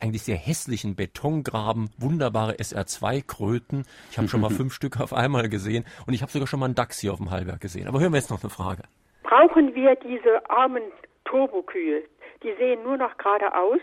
[0.00, 3.84] eigentlich sehr hässlichen Betongraben wunderbare SR2-Kröten.
[4.10, 6.66] Ich habe schon mal fünf Stück auf einmal gesehen und ich habe sogar schon mal
[6.66, 7.88] einen Dachs hier auf dem Hallberg gesehen.
[7.88, 8.82] Aber hören wir jetzt noch eine Frage.
[9.22, 10.82] Brauchen wir diese armen
[11.24, 12.02] Turbokühe?
[12.42, 13.80] Die sehen nur noch gerade aus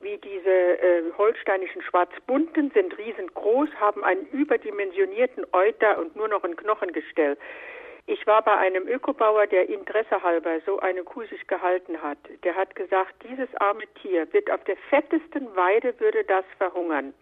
[0.00, 6.56] wie diese äh, holsteinischen Schwarzbunten, sind riesengroß, haben einen überdimensionierten Euter und nur noch ein
[6.56, 7.36] Knochengestell.
[8.10, 12.16] Ich war bei einem Ökobauer, der Interesse halber so eine Kuh sich gehalten hat.
[12.42, 17.12] Der hat gesagt, dieses arme Tier wird auf der fettesten Weide würde das verhungern.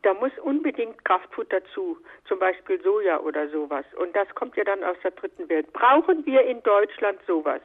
[0.00, 3.84] Da muss unbedingt Kraftfutter zu, zum Beispiel Soja oder sowas.
[3.98, 5.70] Und das kommt ja dann aus der dritten Welt.
[5.74, 7.60] Brauchen wir in Deutschland sowas?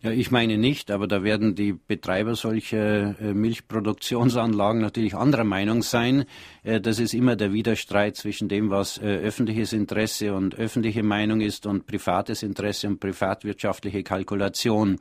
[0.00, 5.82] Ja, ich meine nicht, aber da werden die Betreiber solcher äh, Milchproduktionsanlagen natürlich anderer Meinung
[5.82, 6.24] sein.
[6.62, 11.40] Äh, das ist immer der Widerstreit zwischen dem, was äh, öffentliches Interesse und öffentliche Meinung
[11.40, 15.00] ist und privates Interesse und privatwirtschaftliche Kalkulation.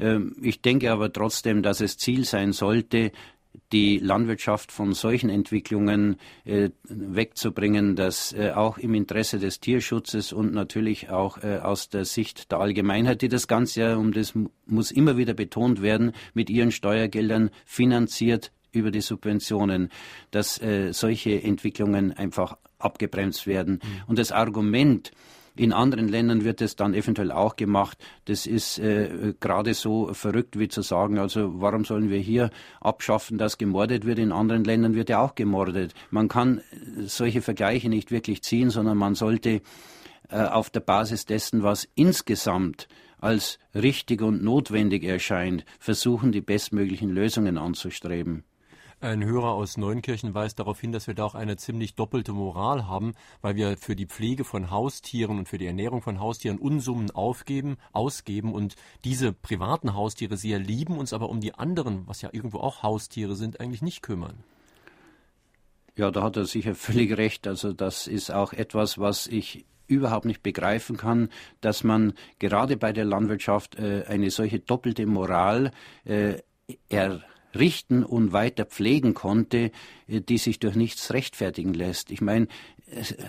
[0.00, 3.12] Ähm, ich denke aber trotzdem, dass es Ziel sein sollte,
[3.72, 10.52] die Landwirtschaft von solchen Entwicklungen äh, wegzubringen, dass äh, auch im Interesse des Tierschutzes und
[10.52, 14.34] natürlich auch äh, aus der Sicht der Allgemeinheit, die das Ganze ja, um das
[14.66, 19.90] muss immer wieder betont werden, mit ihren Steuergeldern finanziert über die Subventionen,
[20.30, 23.80] dass äh, solche Entwicklungen einfach abgebremst werden.
[23.82, 24.02] Mhm.
[24.06, 25.10] Und das Argument,
[25.58, 27.98] in anderen Ländern wird es dann eventuell auch gemacht.
[28.26, 32.50] Das ist äh, gerade so verrückt wie zu sagen, also warum sollen wir hier
[32.80, 34.18] abschaffen, dass gemordet wird?
[34.20, 35.94] In anderen Ländern wird ja auch gemordet.
[36.10, 36.60] Man kann
[37.00, 39.60] solche Vergleiche nicht wirklich ziehen, sondern man sollte
[40.30, 42.86] äh, auf der Basis dessen, was insgesamt
[43.20, 48.44] als richtig und notwendig erscheint, versuchen, die bestmöglichen Lösungen anzustreben.
[49.00, 52.88] Ein Hörer aus Neunkirchen weist darauf hin, dass wir da auch eine ziemlich doppelte Moral
[52.88, 57.12] haben, weil wir für die Pflege von Haustieren und für die Ernährung von Haustieren Unsummen
[57.12, 58.74] aufgeben, ausgeben und
[59.04, 63.36] diese privaten Haustiere sehr lieben, uns aber um die anderen, was ja irgendwo auch Haustiere
[63.36, 64.42] sind, eigentlich nicht kümmern.
[65.94, 67.46] Ja, da hat er sicher völlig recht.
[67.46, 71.28] Also das ist auch etwas, was ich überhaupt nicht begreifen kann,
[71.60, 75.70] dass man gerade bei der Landwirtschaft äh, eine solche doppelte Moral
[76.04, 76.38] äh,
[76.88, 77.22] er
[77.54, 79.70] richten und weiter pflegen konnte,
[80.06, 82.10] äh, die sich durch nichts rechtfertigen lässt.
[82.10, 82.48] Ich meine,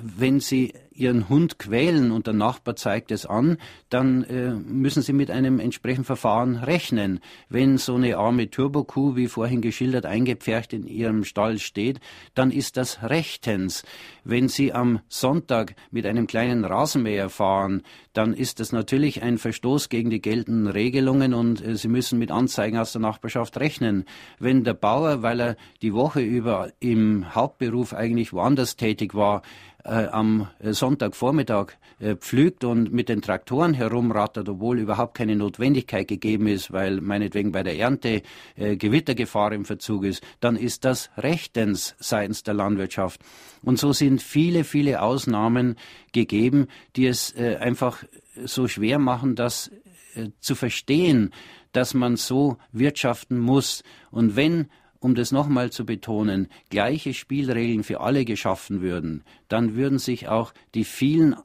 [0.01, 3.57] wenn Sie Ihren Hund quälen und der Nachbar zeigt es an,
[3.89, 7.21] dann äh, müssen Sie mit einem entsprechenden Verfahren rechnen.
[7.47, 11.99] Wenn so eine arme Turbokuh, wie vorhin geschildert, eingepfercht in Ihrem Stall steht,
[12.35, 13.83] dann ist das rechtens.
[14.25, 17.83] Wenn Sie am Sonntag mit einem kleinen Rasenmäher fahren,
[18.13, 22.31] dann ist das natürlich ein Verstoß gegen die geltenden Regelungen und äh, Sie müssen mit
[22.31, 24.05] Anzeigen aus der Nachbarschaft rechnen.
[24.37, 29.43] Wenn der Bauer, weil er die Woche über im Hauptberuf eigentlich woanders tätig war,
[29.83, 36.47] äh, am Sonntagvormittag äh, pflügt und mit den Traktoren herumrattert, obwohl überhaupt keine Notwendigkeit gegeben
[36.47, 38.21] ist, weil meinetwegen bei der Ernte
[38.55, 43.21] äh, Gewittergefahr im Verzug ist, dann ist das rechtens seitens der Landwirtschaft.
[43.61, 45.75] Und so sind viele, viele Ausnahmen
[46.11, 48.03] gegeben, die es äh, einfach
[48.45, 49.71] so schwer machen, das
[50.15, 51.31] äh, zu verstehen,
[51.71, 53.83] dass man so wirtschaften muss.
[54.11, 54.67] Und wenn
[54.99, 60.53] um das nochmal zu betonen, gleiche Spielregeln für alle geschaffen würden, dann würden sich auch
[60.75, 61.35] die vielen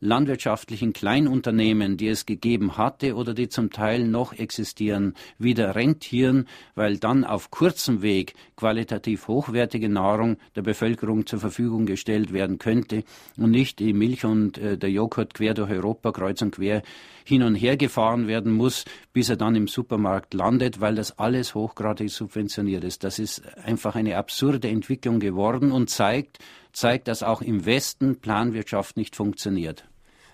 [0.00, 6.98] landwirtschaftlichen Kleinunternehmen, die es gegeben hatte oder die zum Teil noch existieren, wieder rentieren, weil
[6.98, 13.04] dann auf kurzem Weg qualitativ hochwertige Nahrung der Bevölkerung zur Verfügung gestellt werden könnte
[13.36, 16.82] und nicht die Milch und äh, der Joghurt quer durch Europa kreuz und quer
[17.24, 21.54] hin und her gefahren werden muss, bis er dann im Supermarkt landet, weil das alles
[21.54, 23.04] hochgradig subventioniert ist.
[23.04, 26.38] Das ist einfach eine absurde Entwicklung geworden und zeigt,
[26.72, 29.88] zeigt, dass auch im Westen Planwirtschaft nicht funktioniert.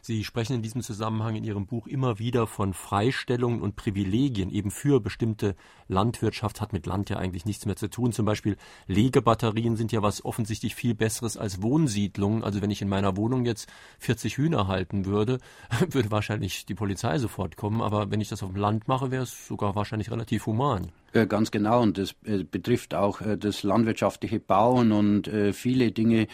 [0.07, 4.71] Sie sprechen in diesem Zusammenhang in Ihrem Buch immer wieder von Freistellungen und Privilegien eben
[4.71, 5.57] für bestimmte
[5.89, 8.13] Landwirtschaft, hat mit Land ja eigentlich nichts mehr zu tun.
[8.13, 12.45] Zum Beispiel Legebatterien sind ja was offensichtlich viel Besseres als Wohnsiedlungen.
[12.45, 13.67] Also wenn ich in meiner Wohnung jetzt
[13.99, 15.39] 40 Hühner halten würde,
[15.89, 17.81] würde wahrscheinlich die Polizei sofort kommen.
[17.81, 20.93] Aber wenn ich das auf dem Land mache, wäre es sogar wahrscheinlich relativ human.
[21.15, 21.81] Äh, ganz genau.
[21.81, 26.27] Und das äh, betrifft auch äh, das landwirtschaftliche Bauen und viele Dinge,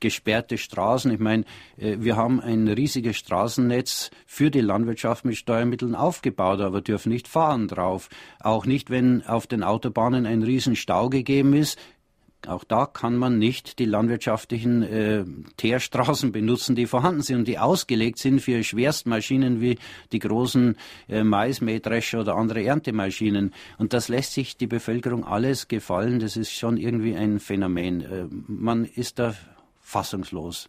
[0.00, 1.10] gesperrte Straßen.
[1.10, 1.44] Ich meine,
[1.76, 7.66] wir haben ein riesiges Straßennetz für die Landwirtschaft mit Steuermitteln aufgebaut, aber dürfen nicht fahren
[7.66, 8.08] drauf.
[8.40, 11.78] Auch nicht, wenn auf den Autobahnen ein Riesenstau gegeben ist.
[12.46, 15.24] Auch da kann man nicht die landwirtschaftlichen äh,
[15.56, 19.78] Teerstraßen benutzen, die vorhanden sind und die ausgelegt sind für Schwerstmaschinen wie
[20.12, 20.76] die großen
[21.08, 23.52] äh, Maismähdrescher oder andere Erntemaschinen.
[23.78, 26.20] Und das lässt sich die Bevölkerung alles gefallen.
[26.20, 28.00] Das ist schon irgendwie ein Phänomen.
[28.02, 29.34] Äh, man ist da
[29.80, 30.68] fassungslos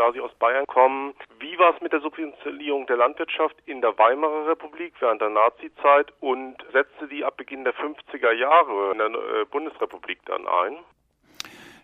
[0.00, 3.98] da Sie aus Bayern kommen, wie war es mit der Subventionierung der Landwirtschaft in der
[3.98, 6.10] Weimarer Republik während der Nazizeit?
[6.20, 10.78] Und setzte die ab Beginn der 50er Jahre in der äh, Bundesrepublik dann ein?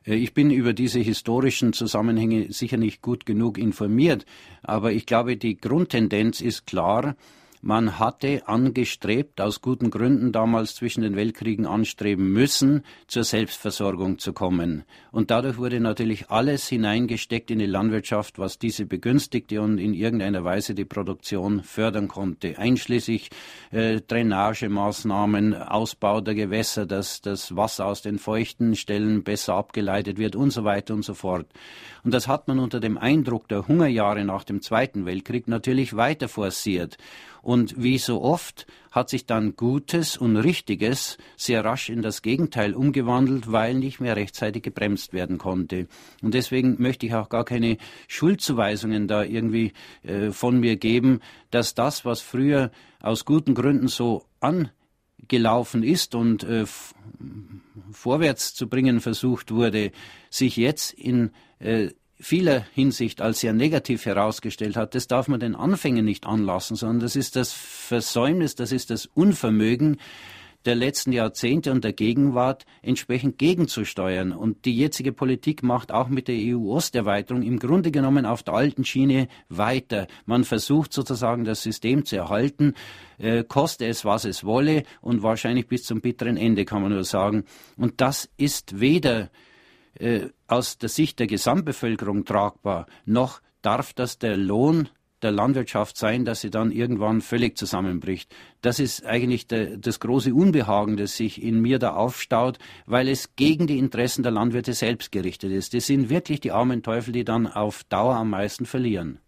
[0.07, 4.25] Äh, ich bin über diese historischen Zusammenhänge sicher nicht gut genug informiert,
[4.63, 7.17] aber ich glaube, die Grundtendenz ist klar,
[7.63, 14.33] man hatte angestrebt, aus guten Gründen damals zwischen den Weltkriegen anstreben müssen, zur Selbstversorgung zu
[14.33, 14.85] kommen.
[15.11, 20.45] Und dadurch wurde natürlich alles hineingesteckt in die Landwirtschaft, was diese begünstigte und in irgendeiner
[20.45, 23.31] Weise die Produktion fördern konnte, einschließlich
[23.71, 30.37] äh, Drainagemaßnahmen, Ausbau der Gewässer, dass das Wasser aus den feuchten Stellen besser abgeleitet wird
[30.37, 31.47] und so weiter und so fort.
[32.05, 36.29] Und das hat man unter dem Eindruck der Hungerjahre nach dem Zweiten Weltkrieg natürlich weiter
[36.29, 36.99] forciert.
[37.47, 42.75] Und wie so oft hat sich dann Gutes und Richtiges sehr rasch in das Gegenteil
[42.75, 45.87] umgewandelt, weil nicht mehr rechtzeitig gebremst werden konnte.
[46.23, 47.77] Und deswegen möchte ich auch gar keine
[48.09, 51.21] Schuldzuweisungen da irgendwie äh, von mir geben,
[51.53, 56.65] dass das, was früher aus guten Gründen so angelaufen ist und äh,
[57.93, 59.93] vorwärts zu bringen versucht wurde,
[60.31, 61.31] sich jetzt in
[61.61, 66.77] äh, vieler Hinsicht als sehr negativ herausgestellt hat, das darf man den Anfängen nicht anlassen,
[66.77, 69.99] sondern das ist das Versäumnis, das ist das Unvermögen
[70.67, 74.33] der letzten Jahrzehnte und der Gegenwart entsprechend gegenzusteuern.
[74.33, 78.85] Und die jetzige Politik macht auch mit der EU-Osterweiterung im Grunde genommen auf der alten
[78.85, 80.09] Schiene weiter.
[80.27, 82.75] Man versucht sozusagen das System zu erhalten,
[83.19, 87.05] äh, koste es, was es wolle und wahrscheinlich bis zum bitteren Ende, kann man nur
[87.05, 87.45] sagen.
[87.77, 89.31] Und das ist weder
[89.99, 94.89] äh, aus der Sicht der Gesamtbevölkerung tragbar, noch darf das der Lohn
[95.23, 98.35] der Landwirtschaft sein, dass sie dann irgendwann völlig zusammenbricht.
[98.63, 103.35] Das ist eigentlich der, das große Unbehagen, das sich in mir da aufstaut, weil es
[103.35, 105.75] gegen die Interessen der Landwirte selbst gerichtet ist.
[105.75, 109.19] Das sind wirklich die armen Teufel, die dann auf Dauer am meisten verlieren.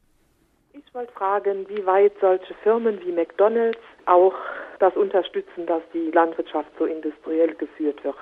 [0.72, 4.34] Ich wollte fragen, wie weit solche Firmen wie McDonald's auch
[4.78, 8.16] das unterstützen, dass die Landwirtschaft so industriell geführt wird.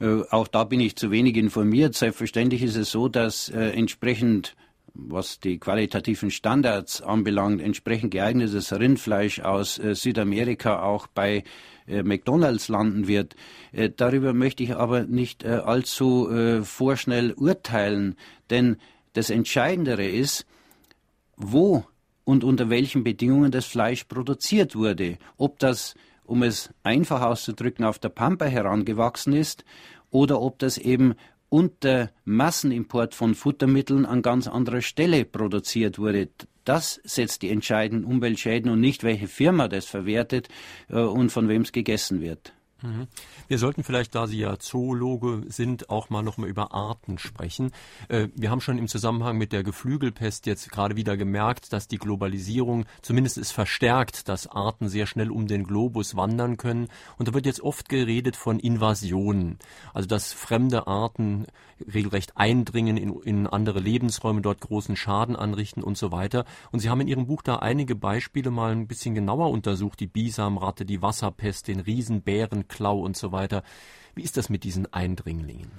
[0.00, 1.94] Äh, auch da bin ich zu wenig informiert.
[1.94, 4.56] Selbstverständlich ist es so, dass äh, entsprechend
[4.92, 11.44] was die qualitativen Standards anbelangt, entsprechend geeignetes Rindfleisch aus äh, Südamerika auch bei
[11.86, 13.36] äh, McDonald's landen wird.
[13.72, 16.28] Äh, darüber möchte ich aber nicht äh, allzu
[16.62, 18.16] vorschnell urteilen,
[18.50, 18.76] denn
[19.12, 20.46] das Entscheidendere ist,
[21.36, 21.84] wo
[22.24, 25.18] und unter welchen Bedingungen das Fleisch produziert wurde.
[25.36, 25.94] Ob das
[26.30, 29.64] um es einfach auszudrücken, auf der Pampa herangewachsen ist
[30.10, 31.14] oder ob das eben
[31.48, 36.28] unter Massenimport von Futtermitteln an ganz anderer Stelle produziert wurde.
[36.64, 40.48] Das setzt die entscheidenden Umweltschäden und nicht, welche Firma das verwertet
[40.88, 42.52] äh, und von wem es gegessen wird.
[42.82, 43.08] Mhm.
[43.48, 47.72] Wir sollten vielleicht, da Sie ja Zoologe sind, auch mal noch mal über Arten sprechen.
[48.08, 51.98] Äh, wir haben schon im Zusammenhang mit der Geflügelpest jetzt gerade wieder gemerkt, dass die
[51.98, 56.88] Globalisierung zumindest es verstärkt, dass Arten sehr schnell um den Globus wandern können.
[57.18, 59.58] Und da wird jetzt oft geredet von Invasionen.
[59.92, 61.46] Also, dass fremde Arten
[61.92, 66.44] regelrecht eindringen in, in andere Lebensräume, dort großen Schaden anrichten und so weiter.
[66.72, 70.00] Und Sie haben in Ihrem Buch da einige Beispiele mal ein bisschen genauer untersucht.
[70.00, 73.62] Die Bisamratte, die Wasserpest, den Riesenbären, Klau und so weiter.
[74.14, 75.70] Wie ist das mit diesen Eindringlingen?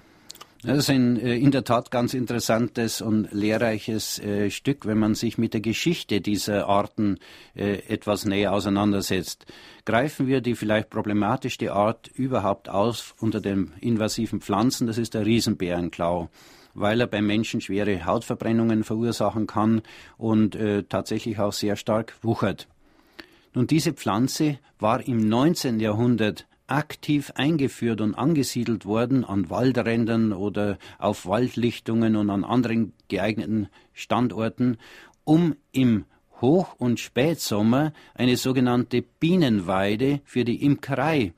[0.64, 5.16] Das ist ein äh, in der Tat ganz interessantes und lehrreiches äh, Stück, wenn man
[5.16, 7.18] sich mit der Geschichte dieser Arten
[7.56, 9.48] äh, etwas näher auseinandersetzt.
[9.86, 15.26] Greifen wir die vielleicht problematischste Art überhaupt aus unter den invasiven Pflanzen, das ist der
[15.26, 16.30] Riesenbärenklau
[16.74, 19.82] weil er beim Menschen schwere Hautverbrennungen verursachen kann
[20.18, 22.68] und äh, tatsächlich auch sehr stark wuchert.
[23.54, 25.80] Nun, diese Pflanze war im 19.
[25.80, 33.68] Jahrhundert aktiv eingeführt und angesiedelt worden an Waldrändern oder auf Waldlichtungen und an anderen geeigneten
[33.94, 34.78] Standorten,
[35.24, 36.06] um im
[36.40, 41.34] Hoch- und Spätsommer eine sogenannte Bienenweide für die Imkerei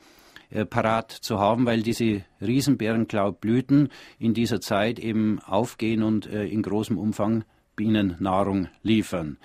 [0.50, 6.62] äh, parat zu haben, weil diese Riesenbärenklau-Blüten in dieser Zeit eben aufgehen und äh, in
[6.62, 7.44] großem Umfang
[7.76, 9.38] Bienennahrung liefern.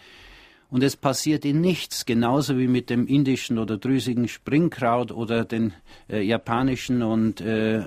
[0.71, 5.73] Und es passierte nichts, genauso wie mit dem indischen oder drüsigen Springkraut oder den
[6.11, 7.85] äh, japanischen und äh,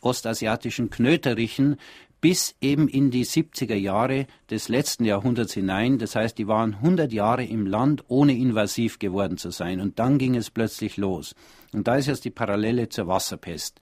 [0.00, 1.76] ostasiatischen Knöterichen,
[2.20, 5.98] bis eben in die 70er Jahre des letzten Jahrhunderts hinein.
[5.98, 9.80] Das heißt, die waren 100 Jahre im Land, ohne invasiv geworden zu sein.
[9.80, 11.34] Und dann ging es plötzlich los.
[11.72, 13.78] Und da ist jetzt die Parallele zur Wasserpest.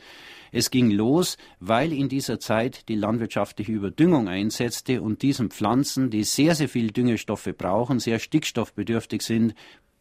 [0.57, 6.25] Es ging los, weil in dieser Zeit die landwirtschaftliche Überdüngung einsetzte und diesen Pflanzen, die
[6.25, 9.55] sehr, sehr viel Düngestoffe brauchen, sehr stickstoffbedürftig sind,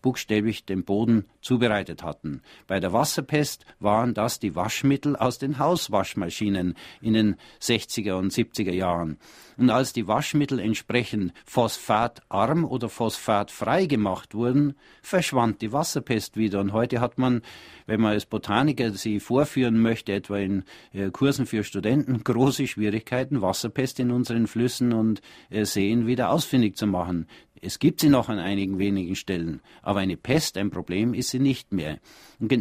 [0.05, 2.43] buchstäblich den Boden zubereitet hatten.
[2.67, 8.71] Bei der Wasserpest waren das die Waschmittel aus den Hauswaschmaschinen in den 60er und 70er
[8.71, 9.17] Jahren.
[9.57, 16.59] Und als die Waschmittel entsprechend phosphatarm oder phosphatfrei gemacht wurden, verschwand die Wasserpest wieder.
[16.59, 17.41] Und heute hat man,
[17.87, 23.41] wenn man als Botaniker sie vorführen möchte, etwa in äh, Kursen für Studenten, große Schwierigkeiten,
[23.41, 27.27] Wasserpest in unseren Flüssen und äh, Seen wieder ausfindig zu machen.
[27.61, 31.39] Es gibt sie noch an einigen wenigen Stellen, aber eine Pest, ein Problem ist sie
[31.39, 31.99] nicht mehr.
[32.39, 32.51] Und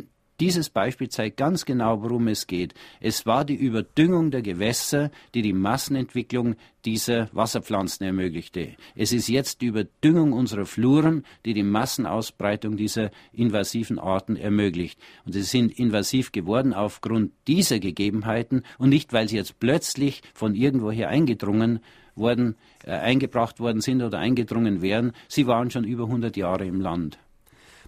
[0.40, 2.74] dieses Beispiel zeigt ganz genau, worum es geht.
[3.00, 8.74] Es war die Überdüngung der Gewässer, die die Massenentwicklung dieser Wasserpflanzen ermöglichte.
[8.96, 14.98] Es ist jetzt die Überdüngung unserer Fluren, die die Massenausbreitung dieser invasiven Arten ermöglicht.
[15.24, 20.56] Und sie sind invasiv geworden aufgrund dieser Gegebenheiten und nicht, weil sie jetzt plötzlich von
[20.56, 21.78] irgendwoher eingedrungen
[22.16, 25.12] worden, äh, eingebracht worden sind oder eingedrungen wären.
[25.28, 27.18] Sie waren schon über 100 Jahre im Land.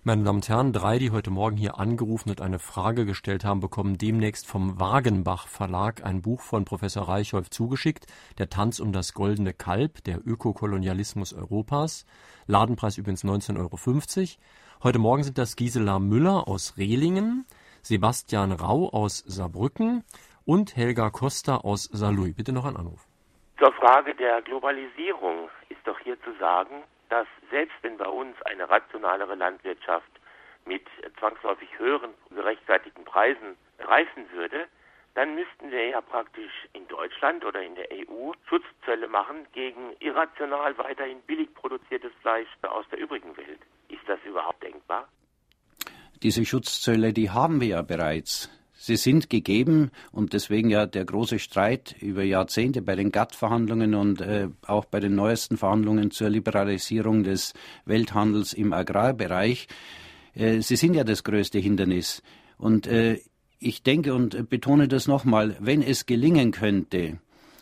[0.09, 3.59] Meine Damen und Herren, drei, die heute Morgen hier angerufen und eine Frage gestellt haben,
[3.59, 8.07] bekommen demnächst vom Wagenbach Verlag ein Buch von Professor Reichholf zugeschickt,
[8.39, 12.07] Der Tanz um das goldene Kalb, der Ökokolonialismus Europas.
[12.47, 14.29] Ladenpreis übrigens 19,50 Euro.
[14.85, 17.45] Heute Morgen sind das Gisela Müller aus Rehlingen,
[17.83, 20.05] Sebastian Rau aus Saarbrücken
[20.45, 22.37] und Helga Costa aus Saarlouis.
[22.37, 23.09] Bitte noch ein Anruf.
[23.59, 28.68] Zur Frage der Globalisierung ist doch hier zu sagen, dass selbst wenn bei uns eine
[28.68, 30.11] rationalere Landwirtschaft
[30.66, 30.82] mit
[31.18, 34.66] zwangsläufig höheren gerechtfertigten Preisen reifen würde,
[35.14, 40.76] dann müssten wir ja praktisch in Deutschland oder in der EU Schutzzölle machen gegen irrational
[40.76, 43.61] weiterhin billig produziertes Fleisch aus der übrigen Welt.
[43.88, 45.09] Ist das überhaupt denkbar?
[46.22, 48.50] Diese Schutzzölle, die haben wir ja bereits.
[48.87, 54.20] Sie sind gegeben und deswegen ja der große Streit über Jahrzehnte bei den GATT-Verhandlungen und
[54.20, 57.53] äh, auch bei den neuesten Verhandlungen zur Liberalisierung des
[57.84, 59.66] Welthandels im Agrarbereich.
[60.34, 62.22] Äh, sie sind ja das größte Hindernis.
[62.59, 63.18] Und äh,
[63.59, 67.18] ich denke und betone das nochmal, wenn es gelingen könnte,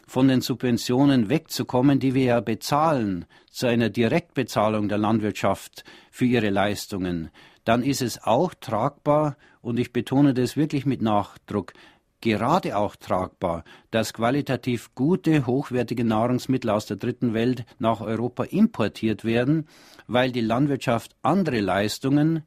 [0.06, 6.50] von den Subventionen wegzukommen, die wir ja bezahlen, zu einer Direktbezahlung der Landwirtschaft für ihre
[6.50, 7.30] Leistungen,
[7.64, 11.72] dann ist es auch tragbar und ich betone das wirklich mit Nachdruck,
[12.20, 19.24] gerade auch tragbar, dass qualitativ gute, hochwertige Nahrungsmittel aus der dritten Welt nach Europa importiert
[19.24, 19.66] werden,
[20.06, 22.44] weil die Landwirtschaft andere Leistungen,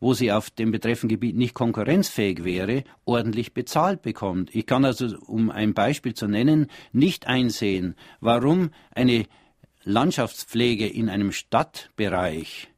[0.00, 4.54] wo sie auf dem betreffenden Gebiet nicht konkurrenzfähig wäre, ordentlich bezahlt bekommt.
[4.54, 9.26] Ich kann also, um ein Beispiel zu nennen, nicht einsehen, warum eine
[9.84, 12.70] Landschaftspflege in einem Stadtbereich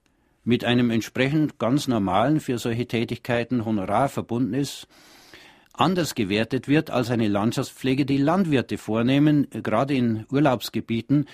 [0.45, 4.89] mit einem entsprechend ganz normalen für solche Tätigkeiten Honorar verbunden ist,
[5.73, 11.27] anders gewertet wird als eine Landschaftspflege, die Landwirte vornehmen, gerade in Urlaubsgebieten,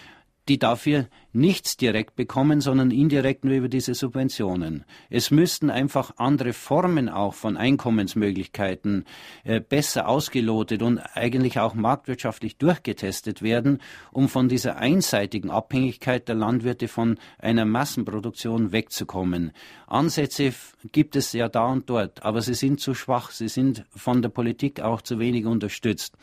[0.49, 4.85] die dafür nichts direkt bekommen, sondern indirekt nur über diese Subventionen.
[5.11, 9.05] Es müssten einfach andere Formen auch von Einkommensmöglichkeiten
[9.45, 13.81] äh, besser ausgelotet und eigentlich auch marktwirtschaftlich durchgetestet werden,
[14.11, 19.53] um von dieser einseitigen Abhängigkeit der Landwirte von einer Massenproduktion wegzukommen.
[19.87, 20.55] Ansätze
[20.93, 24.31] gibt es ja da und dort, aber sie sind zu schwach, sie sind von der
[24.31, 26.17] Politik auch zu wenig unterstützt.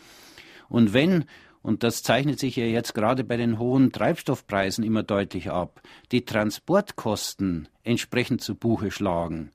[0.67, 1.25] Und wenn
[1.65, 6.23] und das zeichnet sich ja jetzt gerade bei den hohen Treibstoffpreisen immer deutlich ab, die
[6.23, 9.51] Transportkosten entsprechend zu Buche schlagen,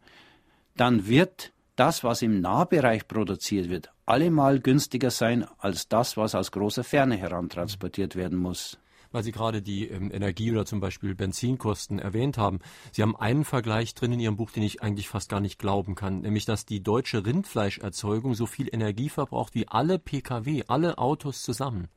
[0.77, 6.51] dann wird das, was im Nahbereich produziert wird, allemal günstiger sein als das, was aus
[6.51, 8.79] großer Ferne herantransportiert werden muss
[9.13, 12.61] weil Sie gerade die ähm, Energie- oder zum Beispiel Benzinkosten erwähnt haben.
[12.93, 15.95] Sie haben einen Vergleich drin in Ihrem Buch, den ich eigentlich fast gar nicht glauben
[15.95, 21.43] kann, nämlich dass die deutsche Rindfleischerzeugung so viel Energie verbraucht wie alle Pkw, alle Autos
[21.43, 21.89] zusammen.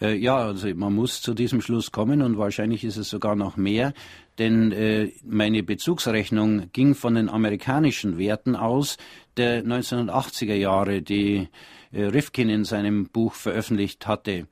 [0.00, 3.56] Äh, ja, also man muss zu diesem Schluss kommen und wahrscheinlich ist es sogar noch
[3.56, 3.92] mehr,
[4.38, 8.96] denn äh, meine Bezugsrechnung ging von den amerikanischen Werten aus
[9.36, 11.48] der 1980er Jahre, die
[11.92, 14.46] äh, Rifkin in seinem Buch veröffentlicht hatte.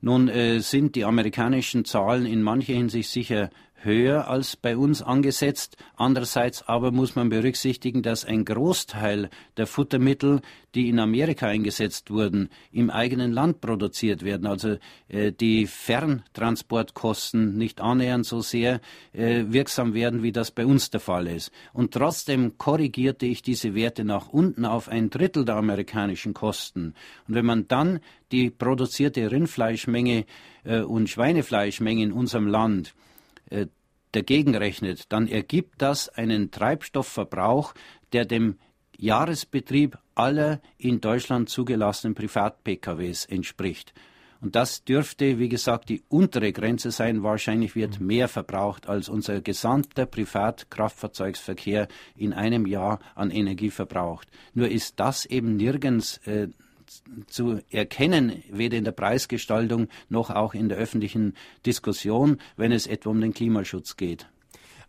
[0.00, 3.48] Nun äh, sind die amerikanischen Zahlen in mancher Hinsicht sicher
[3.84, 5.76] höher als bei uns angesetzt.
[5.96, 10.40] Andererseits aber muss man berücksichtigen, dass ein Großteil der Futtermittel,
[10.74, 14.46] die in Amerika eingesetzt wurden, im eigenen Land produziert werden.
[14.46, 14.78] Also
[15.08, 18.80] äh, die Ferntransportkosten nicht annähernd so sehr
[19.12, 21.52] äh, wirksam werden, wie das bei uns der Fall ist.
[21.72, 26.94] Und trotzdem korrigierte ich diese Werte nach unten auf ein Drittel der amerikanischen Kosten.
[27.28, 28.00] Und wenn man dann
[28.32, 30.24] die produzierte Rindfleischmenge
[30.64, 32.94] äh, und Schweinefleischmenge in unserem Land
[33.54, 33.66] äh,
[34.12, 37.74] dagegen rechnet, dann ergibt das einen Treibstoffverbrauch,
[38.12, 38.58] der dem
[38.96, 43.92] Jahresbetrieb aller in Deutschland zugelassenen Privat-PKWs entspricht.
[44.40, 47.22] Und das dürfte, wie gesagt, die untere Grenze sein.
[47.22, 48.06] Wahrscheinlich wird mhm.
[48.08, 54.28] mehr verbraucht, als unser gesamter Privatkraftfahrzeugsverkehr in einem Jahr an Energie verbraucht.
[54.52, 56.48] Nur ist das eben nirgends äh,
[57.26, 61.34] zu erkennen, weder in der Preisgestaltung noch auch in der öffentlichen
[61.66, 64.26] Diskussion, wenn es etwa um den Klimaschutz geht.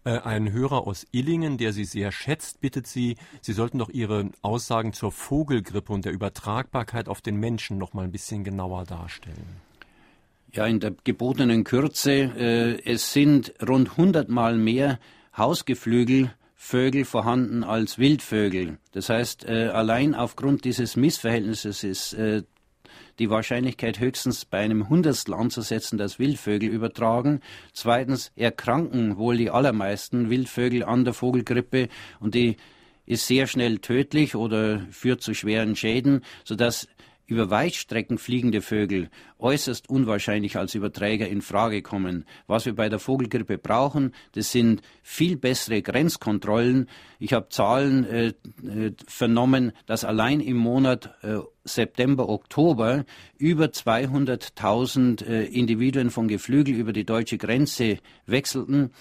[0.05, 4.29] Äh, ein Hörer aus Illingen, der Sie sehr schätzt, bittet Sie, Sie sollten doch Ihre
[4.41, 9.61] Aussagen zur Vogelgrippe und der Übertragbarkeit auf den Menschen noch mal ein bisschen genauer darstellen.
[10.53, 12.11] Ja, in der gebotenen Kürze.
[12.11, 14.99] Äh, es sind rund 100 Mal mehr
[15.35, 16.31] Hausgeflügel
[16.66, 18.80] Vögel vorhanden als Wildvögel.
[18.91, 22.41] Das heißt, äh, allein aufgrund dieses Missverhältnisses ist äh,
[23.20, 27.41] die Wahrscheinlichkeit höchstens bei einem Hundertstel anzusetzen, dass Wildvögel übertragen.
[27.72, 31.88] Zweitens erkranken wohl die allermeisten Wildvögel an der Vogelgrippe
[32.20, 32.57] und die
[33.05, 36.88] ist sehr schnell tödlich oder führt zu schweren Schäden, sodass
[37.28, 39.09] über Weitstrecken fliegende Vögel
[39.39, 42.26] äußerst unwahrscheinlich als Überträger in Frage kommen.
[42.47, 46.89] Was wir bei der Vogelgrippe brauchen, das sind viel bessere Grenzkontrollen.
[47.19, 48.28] Ich habe Zahlen äh,
[48.63, 53.05] äh, vernommen, dass allein im Monat äh, September, Oktober
[53.38, 58.91] über 200.000 äh, Individuen von Geflügel über die deutsche Grenze wechselten.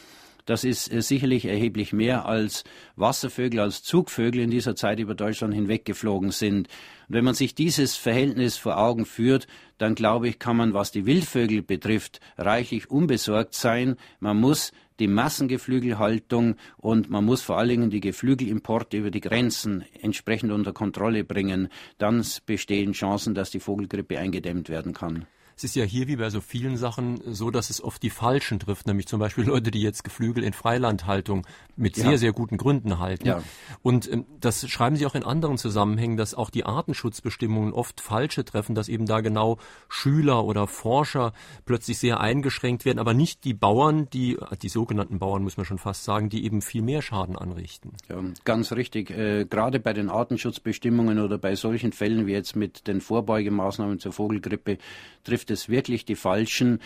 [0.45, 2.65] Das ist äh, sicherlich erheblich mehr als
[2.97, 6.69] Wasservögel, als Zugvögel in dieser Zeit über Deutschland hinweggeflogen sind.
[7.09, 9.47] Und wenn man sich dieses Verhältnis vor Augen führt,
[9.79, 13.97] dann glaube ich, kann man, was die Wildvögel betrifft, reichlich unbesorgt sein.
[14.21, 19.85] Man muss die Massengeflügelhaltung und man muss vor allen Dingen die Geflügelimporte über die Grenzen
[20.01, 21.69] entsprechend unter Kontrolle bringen.
[21.99, 25.27] Dann bestehen Chancen, dass die Vogelgrippe eingedämmt werden kann.
[25.57, 28.59] Es ist ja hier wie bei so vielen Sachen so, dass es oft die Falschen
[28.59, 31.47] trifft, nämlich zum Beispiel Leute, die jetzt Geflügel in Freilandhaltung
[31.77, 32.05] mit ja.
[32.05, 33.27] sehr, sehr guten Gründen halten.
[33.27, 33.43] Ja.
[33.83, 38.45] Und ähm, das schreiben Sie auch in anderen Zusammenhängen, dass auch die Artenschutzbestimmungen oft falsche
[38.45, 41.33] treffen, dass eben da genau Schüler oder Forscher
[41.67, 45.79] plötzlich sehr eingeschränkt werden, aber nicht die Bauern, die, die sogenannten Bauern muss man schon
[45.79, 47.93] fast sagen, die eben viel mehr Schaden anrichten.
[48.09, 49.11] Ja, ganz richtig.
[49.11, 54.13] Äh, gerade bei den Artenschutzbestimmungen oder bei solchen Fällen wie jetzt mit den Vorbeugemaßnahmen zur
[54.13, 54.79] Vogelgrippe
[55.25, 56.81] trifft es wirklich die Falschen.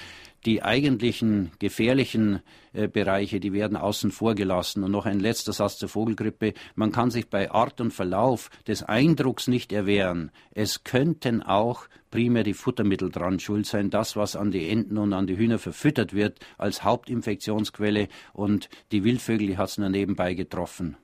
[0.46, 2.40] Die eigentlichen gefährlichen
[2.72, 4.84] äh, Bereiche, die werden außen vor gelassen.
[4.84, 6.54] Und noch ein letzter Satz zur Vogelgrippe.
[6.74, 10.30] Man kann sich bei Art und Verlauf des Eindrucks nicht erwehren.
[10.52, 15.12] Es könnten auch primär die Futtermittel dran schuld sein, das, was an die Enten und
[15.12, 18.08] an die Hühner verfüttert wird, als Hauptinfektionsquelle.
[18.32, 20.96] Und die Wildvögel, hat es nur nebenbei getroffen.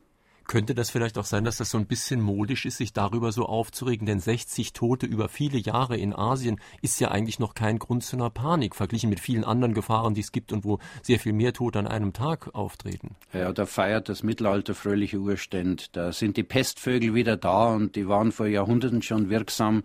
[0.47, 3.47] Könnte das vielleicht auch sein, dass das so ein bisschen modisch ist, sich darüber so
[3.47, 4.07] aufzuregen?
[4.07, 8.17] Denn 60 Tote über viele Jahre in Asien ist ja eigentlich noch kein Grund zu
[8.17, 11.53] einer Panik, verglichen mit vielen anderen Gefahren, die es gibt und wo sehr viel mehr
[11.53, 13.17] Tote an einem Tag auftreten.
[13.33, 15.85] Ja, da feiert das Mittelalter fröhliche Urstände.
[15.93, 19.83] Da sind die Pestvögel wieder da und die waren vor Jahrhunderten schon wirksam.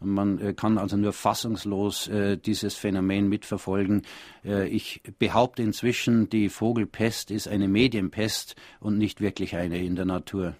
[0.00, 4.02] Man äh, kann also nur fassungslos äh, dieses Phänomen mitverfolgen.
[4.44, 10.06] Äh, ich behaupte inzwischen, die Vogelpest ist eine Medienpest und nicht wirklich eine in der
[10.06, 10.56] Natur.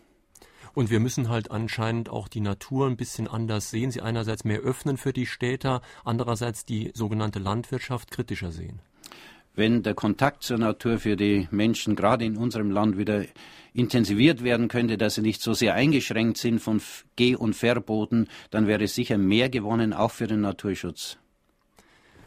[0.72, 3.90] Und wir müssen halt anscheinend auch die Natur ein bisschen anders sehen.
[3.90, 8.80] Sie einerseits mehr öffnen für die Städter, andererseits die sogenannte Landwirtschaft kritischer sehen
[9.54, 13.24] wenn der Kontakt zur Natur für die Menschen gerade in unserem Land wieder
[13.72, 16.80] intensiviert werden könnte, dass sie nicht so sehr eingeschränkt sind von
[17.16, 21.18] Geh- und Verboten, dann wäre sicher mehr gewonnen, auch für den Naturschutz.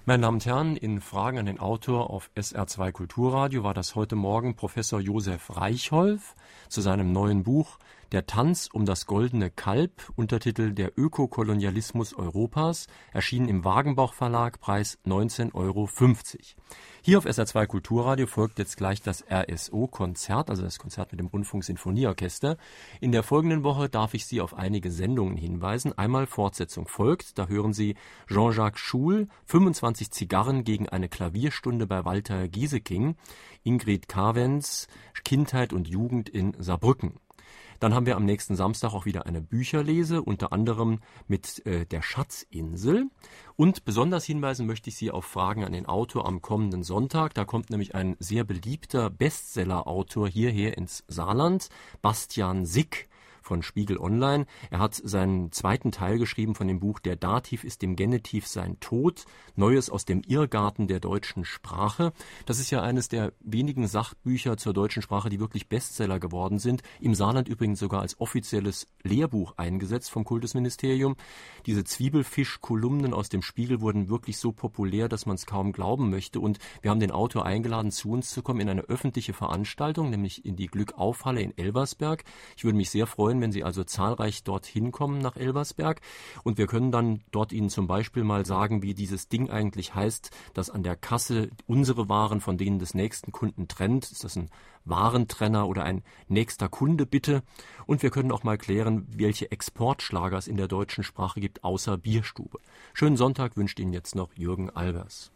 [0.05, 4.17] Meine Damen und Herren, in Fragen an den Autor auf SR2 Kulturradio war das heute
[4.17, 6.35] Morgen Professor Josef Reichholf
[6.67, 7.79] zu seinem neuen Buch
[8.13, 14.99] Der Tanz um das goldene Kalb, Untertitel Der Ökokolonialismus Europas, erschienen im Wagenbauch Verlag, Preis
[15.03, 15.89] 19,50 Euro.
[17.01, 22.57] Hier auf SR2 Kulturradio folgt jetzt gleich das RSO-Konzert, also das Konzert mit dem Rundfunk-Sinfonieorchester.
[23.01, 25.97] In der folgenden Woche darf ich Sie auf einige Sendungen hinweisen.
[25.97, 27.95] Einmal Fortsetzung folgt, da hören Sie
[28.27, 33.15] Jean-Jacques Schul, 25 Zigarren gegen eine Klavierstunde bei Walter Gieseking,
[33.63, 34.87] Ingrid Carvens,
[35.23, 37.17] Kindheit und Jugend in Saarbrücken.
[37.83, 42.01] Dann haben wir am nächsten Samstag auch wieder eine Bücherlese, unter anderem mit äh, der
[42.01, 43.09] Schatzinsel.
[43.57, 47.33] Und besonders hinweisen möchte ich Sie auf Fragen an den Autor am kommenden Sonntag.
[47.33, 51.67] Da kommt nämlich ein sehr beliebter Bestseller-Autor hierher ins Saarland,
[52.01, 53.09] Bastian Sick
[53.43, 54.45] von Spiegel Online.
[54.71, 58.79] Er hat seinen zweiten Teil geschrieben von dem Buch Der Dativ ist dem Genitiv sein
[58.79, 59.25] Tod,
[59.55, 62.13] Neues aus dem Irrgarten der deutschen Sprache.
[62.45, 66.81] Das ist ja eines der wenigen Sachbücher zur deutschen Sprache, die wirklich Bestseller geworden sind.
[66.99, 71.15] Im Saarland übrigens sogar als offizielles Lehrbuch eingesetzt vom Kultusministerium.
[71.65, 76.39] Diese Zwiebelfisch-Kolumnen aus dem Spiegel wurden wirklich so populär, dass man es kaum glauben möchte.
[76.39, 80.45] Und wir haben den Autor eingeladen, zu uns zu kommen in eine öffentliche Veranstaltung, nämlich
[80.45, 82.23] in die Glückaufhalle in Elversberg.
[82.55, 86.01] Ich würde mich sehr freuen, freuen, wenn Sie also zahlreich dorthin kommen nach Elversberg.
[86.43, 90.29] Und wir können dann dort Ihnen zum Beispiel mal sagen, wie dieses Ding eigentlich heißt,
[90.53, 94.11] das an der Kasse unsere Waren von denen des nächsten Kunden trennt.
[94.11, 94.49] Ist das ein
[94.85, 97.41] Warentrenner oder ein nächster Kunde bitte?
[97.87, 101.97] Und wir können auch mal klären, welche Exportschlager es in der deutschen Sprache gibt, außer
[101.97, 102.59] Bierstube.
[102.93, 105.31] Schönen Sonntag wünscht Ihnen jetzt noch Jürgen Albers.